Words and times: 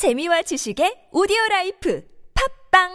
재미와 0.00 0.40
지식의 0.40 1.10
오디오 1.12 1.36
라이프 1.50 2.00
팝빵 2.32 2.88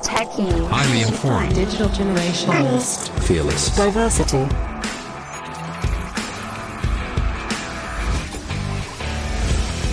Techie. 0.00 0.48
Highly 0.72 1.02
informed. 1.02 1.52
Digital 1.54 1.92
generation. 1.92 2.80
Fearless. 3.28 3.76
Diversity. 3.76 4.69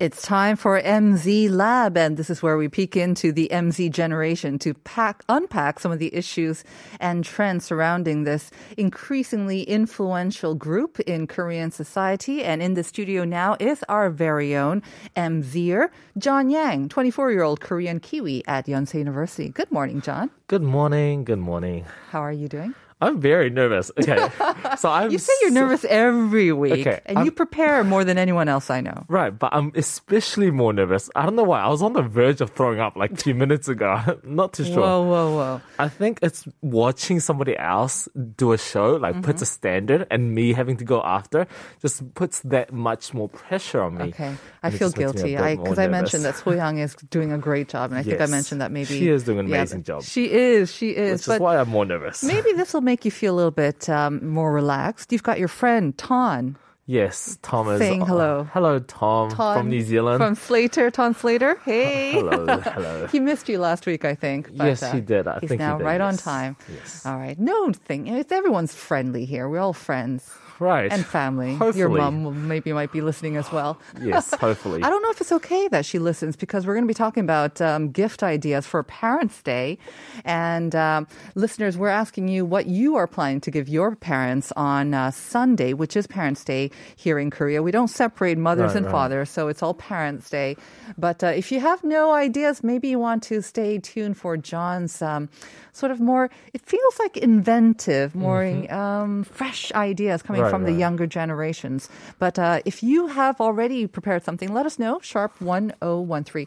It's 0.00 0.22
time 0.22 0.56
for 0.56 0.80
MZ 0.80 1.48
Lab, 1.50 1.96
and 1.96 2.16
this 2.16 2.28
is 2.28 2.42
where 2.42 2.56
we 2.56 2.66
peek 2.66 2.96
into 2.96 3.30
the 3.30 3.48
MZ 3.52 3.92
generation 3.92 4.58
to 4.58 4.74
pack, 4.74 5.22
unpack 5.28 5.78
some 5.78 5.92
of 5.92 6.00
the 6.00 6.12
issues 6.12 6.64
and 6.98 7.24
trends 7.24 7.64
surrounding 7.64 8.24
this 8.24 8.50
increasingly 8.76 9.62
influential 9.62 10.56
group 10.56 10.98
in 10.98 11.28
Korean 11.28 11.70
society. 11.70 12.42
And 12.42 12.60
in 12.60 12.74
the 12.74 12.82
studio 12.82 13.22
now 13.22 13.56
is 13.60 13.84
our 13.88 14.10
very 14.10 14.56
own 14.56 14.82
MZer, 15.16 15.90
John 16.18 16.50
Yang, 16.50 16.88
24 16.88 17.30
year 17.30 17.44
old 17.44 17.60
Korean 17.60 18.00
Kiwi 18.00 18.42
at 18.48 18.66
Yonsei 18.66 18.98
University. 18.98 19.48
Good 19.48 19.70
morning, 19.70 20.00
John. 20.00 20.28
Good 20.48 20.64
morning. 20.64 21.22
Good 21.22 21.38
morning. 21.38 21.84
How 22.10 22.18
are 22.18 22.32
you 22.32 22.48
doing? 22.48 22.74
I'm 23.04 23.20
very 23.20 23.50
nervous. 23.50 23.90
Okay. 24.00 24.18
So 24.78 24.90
I'm 24.90 25.10
You 25.10 25.18
say 25.18 25.32
you're 25.42 25.50
so- 25.50 25.60
nervous 25.60 25.84
every 25.84 26.50
week, 26.52 26.80
Okay, 26.86 27.00
and 27.06 27.18
I'm- 27.18 27.24
you 27.26 27.30
prepare 27.32 27.84
more 27.84 28.02
than 28.04 28.18
anyone 28.18 28.48
else 28.48 28.70
I 28.70 28.80
know. 28.80 29.04
Right, 29.08 29.30
but 29.36 29.50
I'm 29.54 29.72
especially 29.76 30.50
more 30.50 30.72
nervous. 30.72 31.10
I 31.14 31.22
don't 31.24 31.36
know 31.36 31.44
why. 31.44 31.60
I 31.60 31.68
was 31.68 31.82
on 31.82 31.92
the 31.92 32.02
verge 32.02 32.40
of 32.40 32.50
throwing 32.50 32.80
up 32.80 32.96
like 32.96 33.16
two 33.18 33.34
minutes 33.34 33.68
ago. 33.68 34.18
Not 34.24 34.52
too 34.54 34.64
sure. 34.64 34.78
Whoa, 34.82 35.02
whoa, 35.02 35.36
whoa. 35.36 35.60
I 35.78 35.88
think 35.88 36.18
it's 36.22 36.46
watching 36.62 37.20
somebody 37.20 37.56
else 37.56 38.08
do 38.36 38.52
a 38.52 38.58
show, 38.58 38.96
like 38.96 39.14
puts 39.22 39.34
Mm-hmm. 39.34 39.42
a 39.42 39.46
standard, 39.46 40.06
and 40.10 40.34
me 40.34 40.52
having 40.52 40.76
to 40.78 40.84
go 40.84 41.02
after 41.02 41.46
just 41.82 42.02
puts 42.14 42.40
that 42.40 42.72
much 42.72 43.12
more 43.14 43.28
pressure 43.28 43.80
on 43.82 43.96
me. 43.98 44.04
Okay, 44.14 44.34
I 44.62 44.70
feel 44.70 44.88
just 44.90 44.96
makes 44.98 45.14
me 45.22 45.34
a 45.34 45.38
guilty. 45.38 45.38
I 45.38 45.56
because 45.56 45.78
I 45.78 45.88
mentioned 45.88 46.24
that 46.24 46.34
Soyang 46.36 46.78
is 46.80 46.94
doing 47.10 47.32
a 47.32 47.38
great 47.38 47.68
job, 47.68 47.90
and 47.90 47.98
I 47.98 48.02
think 48.02 48.20
I 48.20 48.26
mentioned 48.26 48.60
that 48.60 48.70
maybe 48.72 48.86
She 48.98 49.08
is 49.08 49.24
doing 49.24 49.38
an 49.40 49.48
yeah, 49.48 49.56
amazing 49.56 49.82
job. 49.84 50.02
She 50.02 50.30
is, 50.30 50.72
she 50.72 50.90
is. 50.96 51.20
Which 51.20 51.26
but 51.26 51.34
is 51.34 51.40
why 51.40 51.58
I'm 51.58 51.68
more 51.68 51.84
nervous. 51.84 52.22
maybe 52.22 52.52
this 52.52 52.72
will 52.72 52.80
make 52.80 52.93
you 53.02 53.10
feel 53.10 53.34
a 53.34 53.36
little 53.36 53.50
bit 53.50 53.88
um, 53.88 54.22
more 54.28 54.52
relaxed. 54.52 55.10
You've 55.10 55.22
got 55.26 55.38
your 55.40 55.48
friend 55.48 55.96
Tom. 55.98 56.56
Yes, 56.86 57.38
Tom 57.40 57.66
is 57.70 57.78
Saying 57.80 58.04
hello. 58.04 58.46
hello, 58.52 58.78
Tom, 58.78 59.30
Ton 59.30 59.56
from 59.58 59.70
New 59.70 59.80
Zealand. 59.80 60.18
from 60.18 60.34
Slater. 60.34 60.90
Tom 60.90 61.14
Slater. 61.14 61.56
Hey. 61.64 62.12
hello, 62.12 62.44
hello. 62.60 63.06
He 63.06 63.20
missed 63.20 63.48
you 63.48 63.56
last 63.58 63.86
week, 63.86 64.04
I 64.04 64.14
think. 64.14 64.54
but, 64.54 64.60
uh, 64.64 64.66
Yes, 64.66 64.92
he 64.92 65.00
did. 65.00 65.26
I 65.26 65.38
he's 65.40 65.48
think 65.48 65.62
he 65.62 65.66
now 65.66 65.78
did, 65.78 65.84
right 65.84 66.00
on 66.02 66.18
time. 66.18 66.56
Yes. 66.68 67.06
All 67.06 67.16
right. 67.16 67.38
No 67.40 67.72
thing. 67.72 68.06
It's 68.06 68.30
everyone's 68.30 68.74
friendly 68.74 69.24
here. 69.24 69.48
We're 69.48 69.60
all 69.60 69.72
friends 69.72 70.30
Right. 70.58 70.90
and 70.92 71.04
family. 71.04 71.58
Your 71.74 71.88
mom 71.88 72.24
will- 72.24 72.32
maybe 72.32 72.72
might 72.72 72.92
be 72.92 73.00
listening 73.00 73.36
as 73.36 73.50
well. 73.52 73.78
Yes, 74.00 74.32
hopefully. 74.34 74.82
I 74.82 74.90
don't 74.90 75.02
know 75.02 75.10
if 75.10 75.20
it's 75.20 75.32
okay 75.32 75.68
that 75.68 75.84
she 75.86 75.98
listens 75.98 76.36
because 76.36 76.66
we're 76.66 76.74
going 76.74 76.84
to 76.84 76.88
be 76.88 76.94
talking 76.94 77.22
about 77.22 77.60
um, 77.60 77.90
gift 77.90 78.22
ideas 78.22 78.66
for 78.66 78.82
Parents' 78.82 79.40
Day. 79.42 79.78
And 80.24 80.74
um, 80.74 81.06
listeners, 81.34 81.76
we're 81.78 81.88
asking 81.88 82.28
you 82.28 82.44
what 82.44 82.66
you 82.66 82.96
are 82.96 83.06
planning 83.06 83.40
to 83.42 83.50
give 83.50 83.68
your 83.68 83.96
parents 83.96 84.52
on 84.56 84.94
uh, 84.94 85.10
Sunday, 85.10 85.72
which 85.72 85.96
is 85.96 86.06
Parents' 86.06 86.44
Day 86.44 86.70
here 86.96 87.18
in 87.18 87.30
Korea. 87.30 87.62
We 87.62 87.70
don't 87.70 87.88
separate 87.88 88.36
mothers 88.38 88.68
Right, 88.68 88.76
and 88.76 88.86
right. 88.86 88.92
fathers, 88.92 89.30
so 89.30 89.48
it's 89.48 89.62
all 89.62 89.74
Parents' 89.74 90.28
Day. 90.30 90.56
But 90.98 91.24
uh, 91.24 91.28
if 91.28 91.50
you 91.52 91.60
have 91.60 91.82
no 91.84 92.12
ideas, 92.12 92.62
maybe 92.62 92.88
you 92.88 92.98
want 92.98 93.22
to 93.24 93.40
stay 93.42 93.78
tuned 93.78 94.16
for 94.16 94.36
John's 94.36 95.00
um, 95.02 95.28
sort 95.72 95.90
of 95.92 96.00
more, 96.00 96.30
it 96.52 96.60
feels 96.62 96.98
like 96.98 97.16
inventive, 97.16 98.14
more 98.14 98.44
um, 98.70 99.24
fresh 99.24 99.72
ideas 99.72 100.22
coming 100.22 100.42
Mm-hmm. 100.43 100.43
Right, 100.44 100.50
from 100.50 100.64
the 100.64 100.72
younger 100.72 101.06
generations. 101.06 101.88
But 102.18 102.38
uh, 102.38 102.60
if 102.64 102.82
you 102.82 103.08
have 103.08 103.40
already 103.40 103.86
prepared 103.86 104.24
something, 104.24 104.52
let 104.52 104.66
us 104.66 104.78
know. 104.78 105.00
Sharp 105.02 105.32
1013. 105.40 106.46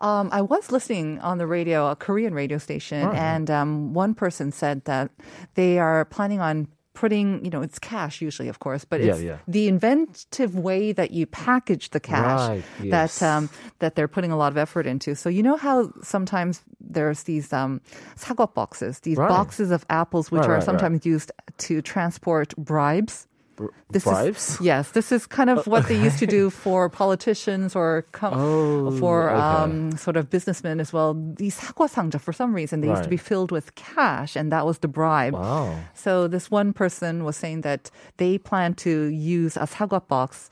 Um, 0.00 0.30
I 0.32 0.42
was 0.42 0.72
listening 0.72 1.20
on 1.20 1.38
the 1.38 1.46
radio, 1.46 1.88
a 1.88 1.94
Korean 1.94 2.34
radio 2.34 2.58
station, 2.58 3.06
and 3.14 3.48
um, 3.50 3.94
one 3.94 4.14
person 4.14 4.50
said 4.50 4.84
that 4.86 5.10
they 5.54 5.78
are 5.78 6.04
planning 6.06 6.40
on 6.40 6.66
putting, 6.94 7.42
you 7.44 7.50
know, 7.50 7.62
it's 7.62 7.78
cash 7.78 8.20
usually, 8.20 8.48
of 8.48 8.58
course, 8.58 8.84
but 8.84 9.00
it's 9.00 9.22
yeah. 9.22 9.38
the 9.48 9.66
inventive 9.68 10.58
way 10.58 10.92
that 10.92 11.10
you 11.12 11.24
package 11.26 11.90
the 11.90 12.00
cash 12.00 12.48
Right, 12.48 12.64
that 12.90 13.22
um, 13.22 13.48
that 13.78 13.94
they're 13.94 14.08
putting 14.08 14.30
a 14.32 14.36
lot 14.36 14.52
of 14.52 14.58
effort 14.58 14.86
into. 14.86 15.14
So 15.14 15.28
you 15.30 15.42
know 15.42 15.56
how 15.56 15.92
sometimes 16.02 16.62
there's 16.80 17.22
these 17.22 17.52
um, 17.52 17.80
boxes, 18.54 19.00
these 19.00 19.16
Right. 19.16 19.28
boxes 19.28 19.70
of 19.70 19.86
apples, 19.88 20.30
which 20.30 20.40
Right, 20.40 20.48
are 20.48 20.52
right, 20.52 20.56
right. 20.58 20.64
sometimes 20.64 21.06
used 21.06 21.32
to 21.58 21.80
transport 21.80 22.54
bribes 22.56 23.26
This 23.89 24.03
bribes? 24.03 24.59
Is, 24.59 24.61
yes, 24.61 24.91
this 24.91 25.11
is 25.11 25.25
kind 25.25 25.49
of 25.49 25.65
what 25.65 25.87
they 25.87 25.97
used 25.99 26.19
to 26.19 26.27
do 26.27 26.51
for 26.51 26.89
politicians 26.89 27.75
or 27.75 28.05
com- 28.11 28.35
Oh, 28.37 28.91
for 28.99 29.31
okay. 29.31 29.41
um, 29.41 29.97
sort 29.97 30.15
of 30.15 30.29
businessmen 30.29 30.79
as 30.79 30.93
well. 30.93 31.15
These 31.15 31.57
사과상자, 31.59 32.21
for 32.21 32.31
some 32.33 32.53
reason, 32.53 32.81
they 32.81 32.87
used 32.87 33.01
to 33.01 33.09
Right. 33.09 33.17
be 33.17 33.17
filled 33.17 33.51
with 33.51 33.73
cash, 33.73 34.35
and 34.35 34.51
that 34.51 34.63
was 34.67 34.77
the 34.85 34.87
bribe. 34.87 35.33
Wow. 35.33 35.73
So 35.95 36.27
this 36.27 36.51
one 36.51 36.71
person 36.71 37.23
was 37.23 37.35
saying 37.35 37.61
that 37.61 37.89
they 38.17 38.37
plan 38.37 38.75
to 38.85 39.05
use 39.09 39.57
a 39.57 39.65
사과 39.65 40.01
box. 40.07 40.49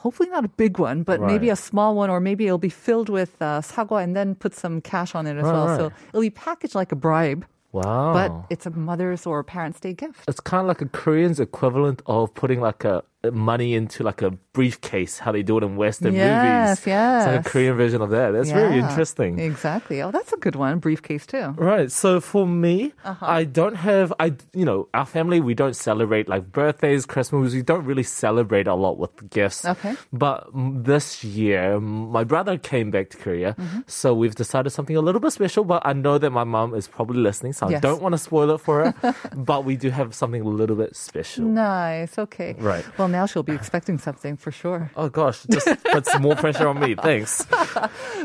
Hopefully 0.00 0.30
not 0.30 0.44
a 0.46 0.48
big 0.56 0.78
one, 0.78 1.02
but 1.02 1.20
maybe 1.20 1.48
Right. 1.48 1.58
a 1.60 1.60
small 1.60 1.94
one, 1.94 2.08
or 2.08 2.20
maybe 2.20 2.46
it'll 2.46 2.56
be 2.56 2.72
filled 2.72 3.10
with 3.10 3.36
uh, 3.42 3.60
사과 3.60 4.00
and 4.02 4.16
then 4.16 4.34
put 4.34 4.54
some 4.54 4.80
cash 4.80 5.14
on 5.14 5.26
it 5.26 5.36
as 5.36 5.44
Right, 5.44 5.52
well. 5.52 5.66
right. 5.68 5.76
So 5.78 5.92
it'll 6.08 6.22
be 6.24 6.30
packaged 6.30 6.74
like 6.74 6.90
a 6.90 6.96
bribe, 6.96 7.44
Wow. 7.71 8.13
but 8.13 8.31
it's 8.49 8.65
a 8.65 8.69
Mother's 8.71 9.25
or 9.25 9.43
Parents' 9.43 9.79
Day 9.79 9.93
gift. 9.93 10.25
it's 10.27 10.39
kind 10.39 10.61
of 10.61 10.67
like 10.67 10.81
a 10.81 10.87
Korean's 10.87 11.39
equivalent 11.39 12.01
of 12.05 12.33
putting 12.33 12.59
like 12.59 12.83
a 12.83 13.03
money 13.31 13.75
into 13.75 14.03
like 14.03 14.21
a 14.21 14.31
briefcase, 14.53 15.19
how 15.19 15.31
they 15.31 15.43
do 15.43 15.57
it 15.57 15.63
in 15.63 15.75
Western 15.75 16.13
Yes, 16.15 16.31
movies. 16.31 16.77
It's 16.79 16.87
like 16.87 17.35
yes. 17.35 17.45
a 17.45 17.49
Korean 17.49 17.75
version 17.77 18.01
of 18.01 18.09
that. 18.09 18.31
That's 18.31 18.49
very 18.51 18.79
interesting. 18.79 19.37
Exactly. 19.39 20.01
Oh, 20.01 20.09
that's 20.11 20.33
a 20.33 20.37
good 20.37 20.55
one. 20.55 20.79
Briefcase 20.79 21.25
too. 21.27 21.53
Right. 21.57 21.91
So 21.91 22.19
for 22.19 22.47
me, 22.47 22.93
Uh-huh. 23.05 23.25
I 23.25 23.43
don't 23.43 23.75
have 23.75 24.11
I 24.19 24.33
you 24.53 24.65
know, 24.65 24.87
our 24.93 25.05
family 25.05 25.39
we 25.39 25.53
don't 25.53 25.75
celebrate 25.75 26.27
like 26.27 26.51
birthdays, 26.51 27.05
Christmas, 27.05 27.53
we 27.53 27.61
don't 27.61 27.85
really 27.85 28.03
celebrate 28.03 28.67
a 28.67 28.73
lot 28.75 28.97
with 28.97 29.29
gifts. 29.29 29.65
Okay. 29.65 29.95
But 30.11 30.49
this 30.53 31.23
year 31.23 31.79
my 31.79 32.23
brother 32.23 32.57
came 32.57 32.89
back 32.91 33.09
to 33.11 33.17
Korea. 33.17 33.53
Mm-hmm. 33.53 33.79
So 33.87 34.13
we've 34.13 34.35
decided 34.35 34.71
something 34.71 34.95
a 34.97 35.01
little 35.01 35.21
bit 35.21 35.31
special, 35.31 35.63
but 35.63 35.81
I 35.85 35.93
know 35.93 36.17
that 36.17 36.31
my 36.31 36.43
mom 36.43 36.73
is 36.73 36.87
probably 36.87 37.19
listening, 37.21 37.53
so 37.53 37.69
Yes. 37.69 37.77
I 37.77 37.81
don't 37.81 38.01
want 38.01 38.13
to 38.13 38.17
spoil 38.17 38.49
it 38.51 38.57
for 38.59 38.91
her. 38.91 39.15
but 39.35 39.63
we 39.63 39.75
do 39.77 39.89
have 39.91 40.15
something 40.15 40.41
a 40.41 40.45
little 40.49 40.75
bit 40.75 40.95
special. 40.95 41.45
Nice. 41.45 42.17
Okay. 42.17 42.55
Right. 42.57 42.83
Well, 42.97 43.10
now 43.11 43.25
she'll 43.25 43.43
be 43.43 43.53
expecting 43.53 43.97
something 43.97 44.37
for 44.37 44.51
sure. 44.51 44.91
Oh 44.95 45.09
gosh, 45.09 45.43
just 45.49 45.67
puts 45.91 46.17
more 46.19 46.35
pressure 46.35 46.67
on 46.67 46.79
me. 46.79 46.95
Thanks. 47.01 47.45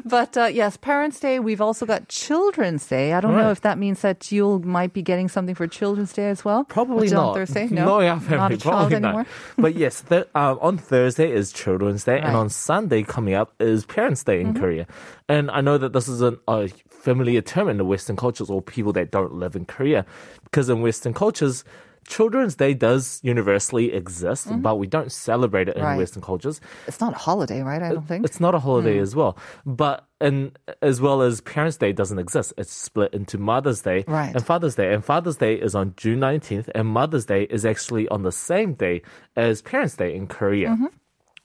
But 0.05 0.37
uh, 0.37 0.45
yes, 0.45 0.77
Parents' 0.77 1.21
Day. 1.21 1.39
We've 1.41 1.61
also 1.61 1.87
got 1.87 2.09
Children's 2.09 2.87
Day. 2.87 3.13
I 3.13 3.21
don't 3.21 3.37
know 3.37 3.51
if 3.51 3.61
that 3.63 3.79
means 3.79 4.01
that 4.03 4.31
you 4.33 4.59
might 4.61 4.93
be 4.93 5.03
getting 5.03 5.29
something 5.29 5.55
for 5.55 5.67
Children's 5.67 6.13
Day 6.13 6.29
as 6.29 6.45
well. 6.45 6.65
Probably 6.65 7.09
not. 7.09 7.29
on 7.29 7.35
Thursday. 7.35 7.69
No, 7.69 8.01
No, 8.01 8.19
family, 8.21 8.37
not 8.37 8.53
a 8.53 8.57
child 8.57 8.63
probably 8.91 8.97
anymore. 8.97 9.27
But 9.59 9.75
yes, 9.75 10.03
th- 10.03 10.29
um, 10.35 10.59
on 10.61 10.79
Thursday 10.79 11.31
is 11.31 11.53
Children's 11.53 12.05
Day, 12.05 12.21
and 12.21 12.37
on 12.37 12.49
Sunday 12.49 13.03
coming 13.03 13.35
up 13.35 13.55
is 13.61 13.85
Parents' 13.87 14.23
Day 14.25 14.37
Mm-hmm. 14.43 14.57
in 14.57 14.61
Korea. 14.61 14.87
And 15.29 15.51
I 15.51 15.61
know 15.61 15.79
that 15.79 15.93
this 15.93 16.09
isn't 16.09 16.39
a 16.47 16.69
familiar 16.91 17.41
term 17.41 17.69
in 17.69 17.79
the 17.79 17.85
Western 17.85 18.17
cultures 18.17 18.51
or 18.51 18.61
people 18.61 18.93
that 18.93 19.11
don't 19.11 19.33
live 19.35 19.57
in 19.57 19.65
Korea, 19.65 20.05
because 20.45 20.69
in 20.69 20.83
Western 20.83 21.15
cultures. 21.15 21.65
Children's 22.07 22.55
Day 22.55 22.75
does 22.75 23.21
universally 23.23 23.93
exist, 23.93 24.49
but 24.63 24.77
we 24.77 24.87
don't 24.87 25.11
celebrate 25.13 25.69
it 25.69 25.77
in 25.77 25.83
Mm-hmm. 25.83 25.91
Right. 25.93 25.99
Western 25.99 26.23
cultures. 26.23 26.61
It's 26.87 27.01
not 27.01 27.15
a 27.15 27.19
holiday, 27.19 27.63
right? 27.63 27.83
I 27.83 27.91
don't 27.93 28.07
think. 28.09 28.25
It's 28.25 28.41
not 28.41 28.55
a 28.55 28.59
holiday 28.59 28.99
as 28.99 29.15
well. 29.15 29.37
But 29.65 30.07
and 30.21 30.59
as 30.83 31.01
well 31.01 31.21
as 31.23 31.41
Parents' 31.43 31.77
Day 31.77 31.93
doesn't 31.93 32.19
exist. 32.19 32.53
It's 32.57 32.73
split 32.73 33.13
into 33.13 33.37
Mother's 33.39 33.83
Day 33.83 34.05
Right. 34.09 34.35
and 34.35 34.45
Father's 34.45 34.75
Day. 34.75 34.95
And 34.95 35.05
Father's 35.05 35.37
Day 35.37 35.55
is 35.55 35.75
on 35.75 35.95
June 35.97 36.21
19th 36.21 36.71
and 36.75 36.89
Mother's 36.89 37.27
Day 37.27 37.43
is 37.45 37.65
actually 37.67 38.09
on 38.09 38.23
the 38.23 38.33
same 38.33 38.75
day 38.75 39.03
as 39.37 39.61
Parents' 39.63 39.97
Day 39.97 40.15
in 40.17 40.27
Korea. 40.27 40.77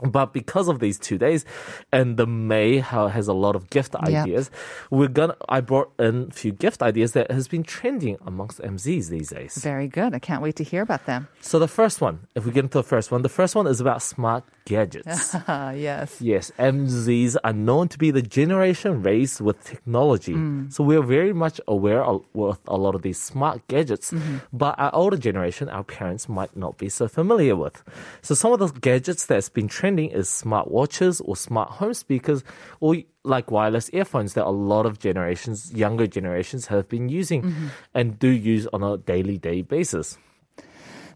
But 0.01 0.33
because 0.33 0.67
of 0.67 0.79
these 0.79 0.97
two 0.99 1.17
days, 1.17 1.45
and 1.91 2.17
the 2.17 2.25
May 2.25 2.77
has 2.79 3.27
a 3.27 3.33
lot 3.33 3.55
of 3.55 3.69
gift 3.69 3.95
ideas, 3.95 4.49
we're 4.89 5.07
gonna. 5.09 5.35
I 5.49 5.61
brought 5.61 5.91
in 5.99 6.27
a 6.29 6.33
few 6.33 6.51
gift 6.51 6.81
ideas 6.81 7.11
that 7.13 7.29
has 7.31 7.47
been 7.47 7.63
trending 7.63 8.17
amongst 8.25 8.59
MZs 8.61 9.09
these 9.09 9.29
days. 9.29 9.55
Very 9.61 9.87
good. 9.87 10.13
I 10.13 10.19
can't 10.19 10.41
wait 10.41 10.55
to 10.57 10.63
hear 10.63 10.81
about 10.81 11.05
them. 11.05 11.27
So 11.41 11.59
the 11.59 11.67
first 11.67 12.01
one, 12.01 12.27
if 12.35 12.45
we 12.45 12.51
get 12.51 12.63
into 12.63 12.77
the 12.79 12.83
first 12.83 13.11
one, 13.11 13.21
the 13.21 13.29
first 13.29 13.55
one 13.55 13.67
is 13.67 13.79
about 13.79 14.01
smart 14.01 14.43
gadgets. 14.65 15.35
Yes. 15.75 16.21
Yes, 16.21 16.51
MZs 16.57 17.35
are 17.43 17.53
known 17.53 17.87
to 17.89 17.97
be 17.97 18.09
the 18.11 18.21
generation 18.21 19.01
raised 19.03 19.41
with 19.41 19.63
technology. 19.63 20.33
Mm. 20.33 20.71
So 20.73 20.83
we're 20.83 21.01
very 21.03 21.33
much 21.33 21.59
aware 21.67 22.03
of 22.03 22.23
with 22.33 22.59
a 22.67 22.77
lot 22.77 22.95
of 22.95 23.01
these 23.01 23.19
smart 23.19 23.67
gadgets, 23.67 24.11
Mm-hmm. 24.11 24.37
but 24.53 24.75
our 24.79 24.93
older 24.93 25.17
generation, 25.17 25.69
our 25.69 25.83
parents 25.83 26.27
might 26.29 26.55
not 26.55 26.77
be 26.77 26.89
so 26.89 27.07
familiar 27.07 27.55
with. 27.55 27.83
So 28.21 28.33
some 28.35 28.51
of 28.53 28.59
the 28.59 28.67
gadgets 28.79 29.25
that's 29.25 29.49
been 29.49 29.67
trending 29.67 29.90
is 29.99 30.29
smart 30.29 30.71
watches 30.71 31.21
or 31.21 31.35
smart 31.35 31.69
home 31.71 31.93
speakers 31.93 32.43
or 32.79 32.97
like 33.23 33.51
wireless 33.51 33.89
earphones 33.93 34.33
that 34.33 34.45
a 34.45 34.49
lot 34.49 34.85
of 34.85 34.99
generations, 34.99 35.71
younger 35.73 36.07
generations 36.07 36.67
have 36.67 36.87
been 36.89 37.09
using 37.09 37.41
Mm-hmm. 37.43 37.67
and 37.93 38.19
do 38.19 38.27
use 38.27 38.67
on 38.73 38.83
a 38.83 38.97
daily 38.97 39.37
day 39.37 39.61
basis. 39.61 40.17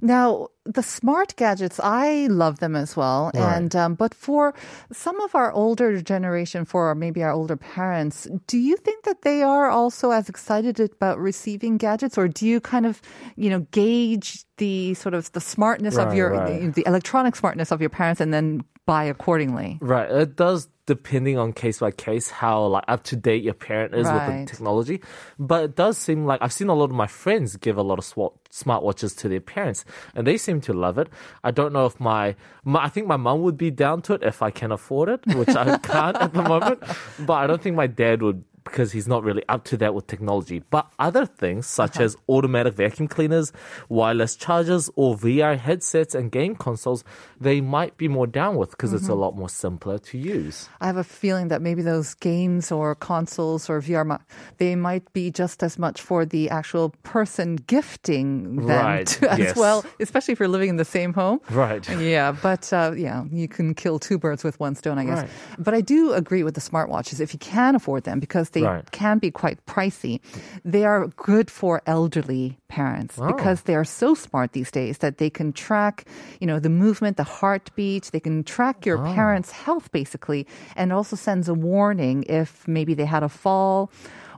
Now, 0.05 0.49
the 0.65 0.83
smart 0.83 1.35
gadgets, 1.35 1.79
I 1.81 2.27
love 2.27 2.59
them 2.59 2.75
as 2.75 2.95
well. 2.95 3.31
Right. 3.33 3.57
And 3.57 3.75
um, 3.75 3.95
but 3.95 4.13
for 4.13 4.53
some 4.93 5.19
of 5.21 5.33
our 5.33 5.51
older 5.51 5.99
generation, 5.99 6.63
for 6.63 6.93
maybe 6.93 7.23
our 7.23 7.31
older 7.31 7.57
parents, 7.57 8.27
do 8.45 8.59
you 8.59 8.77
think 8.77 9.03
that 9.05 9.23
they 9.23 9.41
are 9.41 9.67
also 9.67 10.11
as 10.11 10.29
excited 10.29 10.79
about 10.79 11.17
receiving 11.17 11.77
gadgets, 11.77 12.19
or 12.19 12.27
do 12.27 12.45
you 12.45 12.61
kind 12.61 12.85
of, 12.85 13.01
you 13.35 13.49
know, 13.49 13.61
gauge 13.71 14.45
the 14.57 14.93
sort 14.93 15.15
of 15.15 15.31
the 15.31 15.41
smartness 15.41 15.97
of 15.97 16.13
your 16.13 16.31
right. 16.31 16.73
the 16.75 16.83
electronic 16.85 17.35
smartness 17.35 17.71
of 17.71 17.81
your 17.81 17.89
parents, 17.89 18.21
and 18.21 18.31
then 18.31 18.63
buy 18.85 19.03
accordingly? 19.05 19.79
Right. 19.81 20.09
It 20.09 20.35
does 20.35 20.67
depending 20.85 21.37
on 21.37 21.51
case 21.51 21.79
by 21.79 21.91
case 21.91 22.29
how 22.29 22.65
like 22.65 22.83
up 22.87 23.03
to 23.03 23.15
date 23.15 23.43
your 23.43 23.53
parent 23.53 23.93
is 23.95 24.07
with 24.09 24.27
the 24.27 24.45
technology. 24.45 25.01
But 25.39 25.63
it 25.63 25.75
does 25.75 25.97
seem 25.97 26.25
like 26.25 26.41
I've 26.41 26.53
seen 26.53 26.69
a 26.69 26.73
lot 26.73 26.85
of 26.85 26.95
my 26.95 27.07
friends 27.07 27.55
give 27.57 27.77
a 27.77 27.81
lot 27.81 27.97
of 27.97 28.05
swat, 28.05 28.33
smartwatches 28.51 29.17
to 29.19 29.29
their 29.29 29.39
parents 29.39 29.85
and 30.13 30.27
they 30.27 30.37
seem 30.37 30.61
to 30.61 30.73
love 30.73 30.97
it. 30.97 31.09
I 31.43 31.51
don't 31.51 31.73
know 31.73 31.85
if 31.85 31.99
my, 31.99 32.35
my 32.63 32.85
I 32.85 32.89
think 32.89 33.07
my 33.07 33.17
mum 33.17 33.41
would 33.41 33.57
be 33.57 33.71
down 33.71 34.01
to 34.03 34.13
it 34.13 34.23
if 34.23 34.41
I 34.41 34.51
can 34.51 34.71
afford 34.71 35.09
it, 35.09 35.25
which 35.35 35.49
I 35.49 35.77
can't 35.83 36.17
at 36.17 36.33
the 36.33 36.43
moment. 36.43 36.83
But 37.19 37.33
I 37.33 37.47
don't 37.47 37.61
think 37.61 37.75
my 37.75 37.87
dad 37.87 38.21
would 38.21 38.43
because 38.65 38.91
he's 38.91 39.07
not 39.07 39.23
really 39.23 39.43
up 39.47 39.63
to 39.65 39.77
that 39.77 39.93
with 39.93 40.07
technology. 40.07 40.63
But 40.69 40.91
other 40.99 41.25
things 41.25 41.65
such 41.67 41.99
as 41.99 42.17
automatic 42.27 42.73
vacuum 42.73 43.07
cleaners, 43.07 43.53
wireless 43.89 44.35
chargers, 44.35 44.89
or 44.95 45.15
VR 45.15 45.57
headsets 45.57 46.13
and 46.15 46.31
game 46.31 46.55
consoles, 46.55 47.03
they 47.39 47.61
might 47.61 47.97
be 47.97 48.07
more 48.07 48.27
down 48.27 48.57
with 48.57 48.71
because 48.71 48.91
it's 48.93 49.07
a 49.07 49.13
lot 49.15 49.35
more 49.37 49.49
simpler 49.49 49.97
to 49.99 50.17
use. 50.17 50.67
I 50.81 50.87
have 50.87 50.97
a 50.97 51.03
feeling 51.03 51.47
that 51.49 51.61
maybe 51.61 51.81
those 51.81 52.13
games 52.15 52.71
or 52.71 52.95
consoles 52.95 53.69
or 53.69 53.81
VR, 53.81 54.19
they 54.57 54.75
might 54.75 55.11
be 55.13 55.31
just 55.31 55.63
as 55.63 55.77
much 55.79 56.01
for 56.01 56.25
the 56.25 56.49
actual 56.49 56.89
person 57.03 57.57
gifting 57.67 58.55
them 58.57 58.67
Right, 58.67 59.07
to, 59.07 59.31
as 59.31 59.39
yes. 59.39 59.55
well, 59.55 59.85
especially 59.99 60.31
if 60.33 60.39
you're 60.39 60.47
living 60.49 60.69
in 60.69 60.77
the 60.77 60.85
same 60.85 61.13
home. 61.13 61.39
Right. 61.49 61.87
Yeah, 62.05 62.33
but 62.33 62.71
uh, 62.71 62.91
yeah, 62.95 63.23
you 63.31 63.47
can 63.47 63.73
kill 63.73 63.99
two 63.99 64.17
birds 64.17 64.43
with 64.43 64.59
one 64.59 64.75
stone, 64.75 64.99
I 64.99 65.05
guess. 65.05 65.21
Right. 65.21 65.29
But 65.57 65.73
I 65.73 65.81
do 65.81 66.13
agree 66.13 66.43
with 66.43 66.53
the 66.53 66.61
smartwatches 66.61 67.19
if 67.19 67.33
you 67.33 67.39
can 67.39 67.73
afford 67.75 68.03
them 68.03 68.19
because 68.19 68.49
they 68.55 68.63
Right. 68.63 68.87
can 68.91 69.19
be 69.19 69.29
quite 69.29 69.59
pricey. 69.67 70.19
They 70.63 70.83
are 70.87 71.07
good 71.19 71.51
for 71.51 71.83
elderly 71.85 72.57
parents 72.67 73.19
Oh. 73.19 73.27
because 73.27 73.61
they 73.67 73.75
are 73.75 73.85
so 73.85 74.15
smart 74.15 74.53
these 74.57 74.71
days 74.71 74.97
that 75.03 75.19
they 75.19 75.29
can 75.29 75.51
track, 75.53 76.07
you 76.41 76.47
know, 76.47 76.59
the 76.59 76.71
movement, 76.71 77.17
the 77.17 77.27
heartbeat. 77.39 78.09
They 78.15 78.23
can 78.23 78.43
track 78.43 78.85
your 78.87 78.97
Oh. 78.99 79.13
parents' 79.13 79.51
health 79.51 79.91
basically, 79.91 80.47
and 80.79 80.91
also 80.91 81.15
sends 81.15 81.45
a 81.51 81.53
warning 81.53 82.23
if 82.27 82.65
maybe 82.67 82.93
they 82.95 83.05
had 83.05 83.21
a 83.23 83.29
fall, 83.29 83.91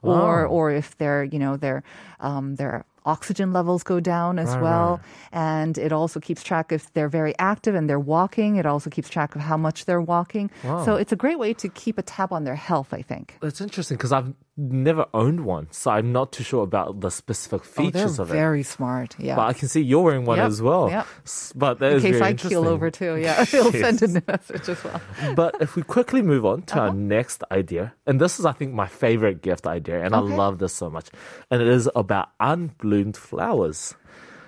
or 0.03 0.43
Wow. 0.45 0.49
or 0.55 0.65
if 0.81 0.97
they're 0.99 1.23
you 1.23 1.39
know 1.39 1.53
they're 1.57 1.83
um, 2.19 2.55
their 2.59 2.83
oxygen 3.07 3.53
levels 3.53 3.81
go 3.83 3.99
down 3.99 4.37
as 4.37 4.49
Right, 4.49 4.61
well. 4.61 4.99
and 5.31 5.77
it 5.77 5.91
also 5.91 6.19
keeps 6.19 6.43
track 6.43 6.71
if 6.71 6.91
they're 6.93 7.09
very 7.09 7.33
active 7.39 7.73
and 7.75 7.89
they're 7.89 8.05
walking. 8.17 8.57
It 8.57 8.65
also 8.65 8.89
keeps 8.89 9.09
track 9.09 9.35
of 9.35 9.41
how 9.41 9.57
much 9.57 9.85
they're 9.85 10.01
walking. 10.15 10.51
Wow. 10.63 10.85
so 10.85 10.95
it's 11.01 11.11
a 11.11 11.15
great 11.23 11.39
way 11.39 11.53
to 11.63 11.67
keep 11.69 11.97
a 11.97 12.03
tab 12.03 12.31
on 12.37 12.43
their 12.43 12.55
health 12.69 12.93
i 12.93 13.01
think. 13.01 13.25
That's 13.41 13.61
interesting 13.61 13.97
because 13.97 14.11
I've 14.11 14.33
never 14.57 15.05
owned 15.13 15.45
one, 15.45 15.67
so 15.71 15.91
I'm 15.91 16.11
not 16.11 16.31
too 16.31 16.43
sure 16.43 16.63
about 16.63 16.99
the 17.01 17.11
specific 17.11 17.63
features 17.63 17.77
oh, 17.77 17.91
features 17.99 18.19
of 18.19 18.31
it. 18.31 18.33
very 18.33 18.63
smart 18.63 19.15
yeah 19.19 19.35
But 19.35 19.45
I 19.45 19.53
can 19.53 19.67
see 19.67 19.81
you're 19.81 20.01
wearing 20.03 20.25
one 20.25 20.37
Yep, 20.39 20.47
as 20.47 20.61
well. 20.61 20.89
yep. 20.89 21.05
But 21.55 21.77
that 21.79 21.93
in 21.93 22.01
case 22.01 22.21
i 22.21 22.33
keel 22.33 22.67
over 22.67 22.89
too 22.89 23.15
yeah 23.17 23.41
it'll 23.53 23.71
send 23.71 24.01
a 24.01 24.23
message 24.27 24.67
as 24.69 24.83
well 24.83 24.99
but 25.35 25.55
if 25.61 25.75
we 25.75 25.83
quickly 25.83 26.21
move 26.21 26.43
on 26.45 26.63
to 26.63 26.75
Uh-huh. 26.75 26.87
our 26.89 26.93
next 26.93 27.43
idea, 27.51 27.93
and 28.07 28.19
this 28.19 28.39
is, 28.39 28.45
I 28.45 28.51
think, 28.51 28.73
my 28.73 28.87
favorite 28.87 29.41
gift 29.41 29.67
idea, 29.67 30.03
and 30.03 30.15
I 30.15 30.19
love 30.19 30.57
this 30.59 30.73
so 30.73 30.89
much, 30.89 31.07
and 31.51 31.61
it 31.61 31.67
is 31.67 31.87
about 31.95 32.29
unbloomed 32.39 33.15
flowers. 33.15 33.93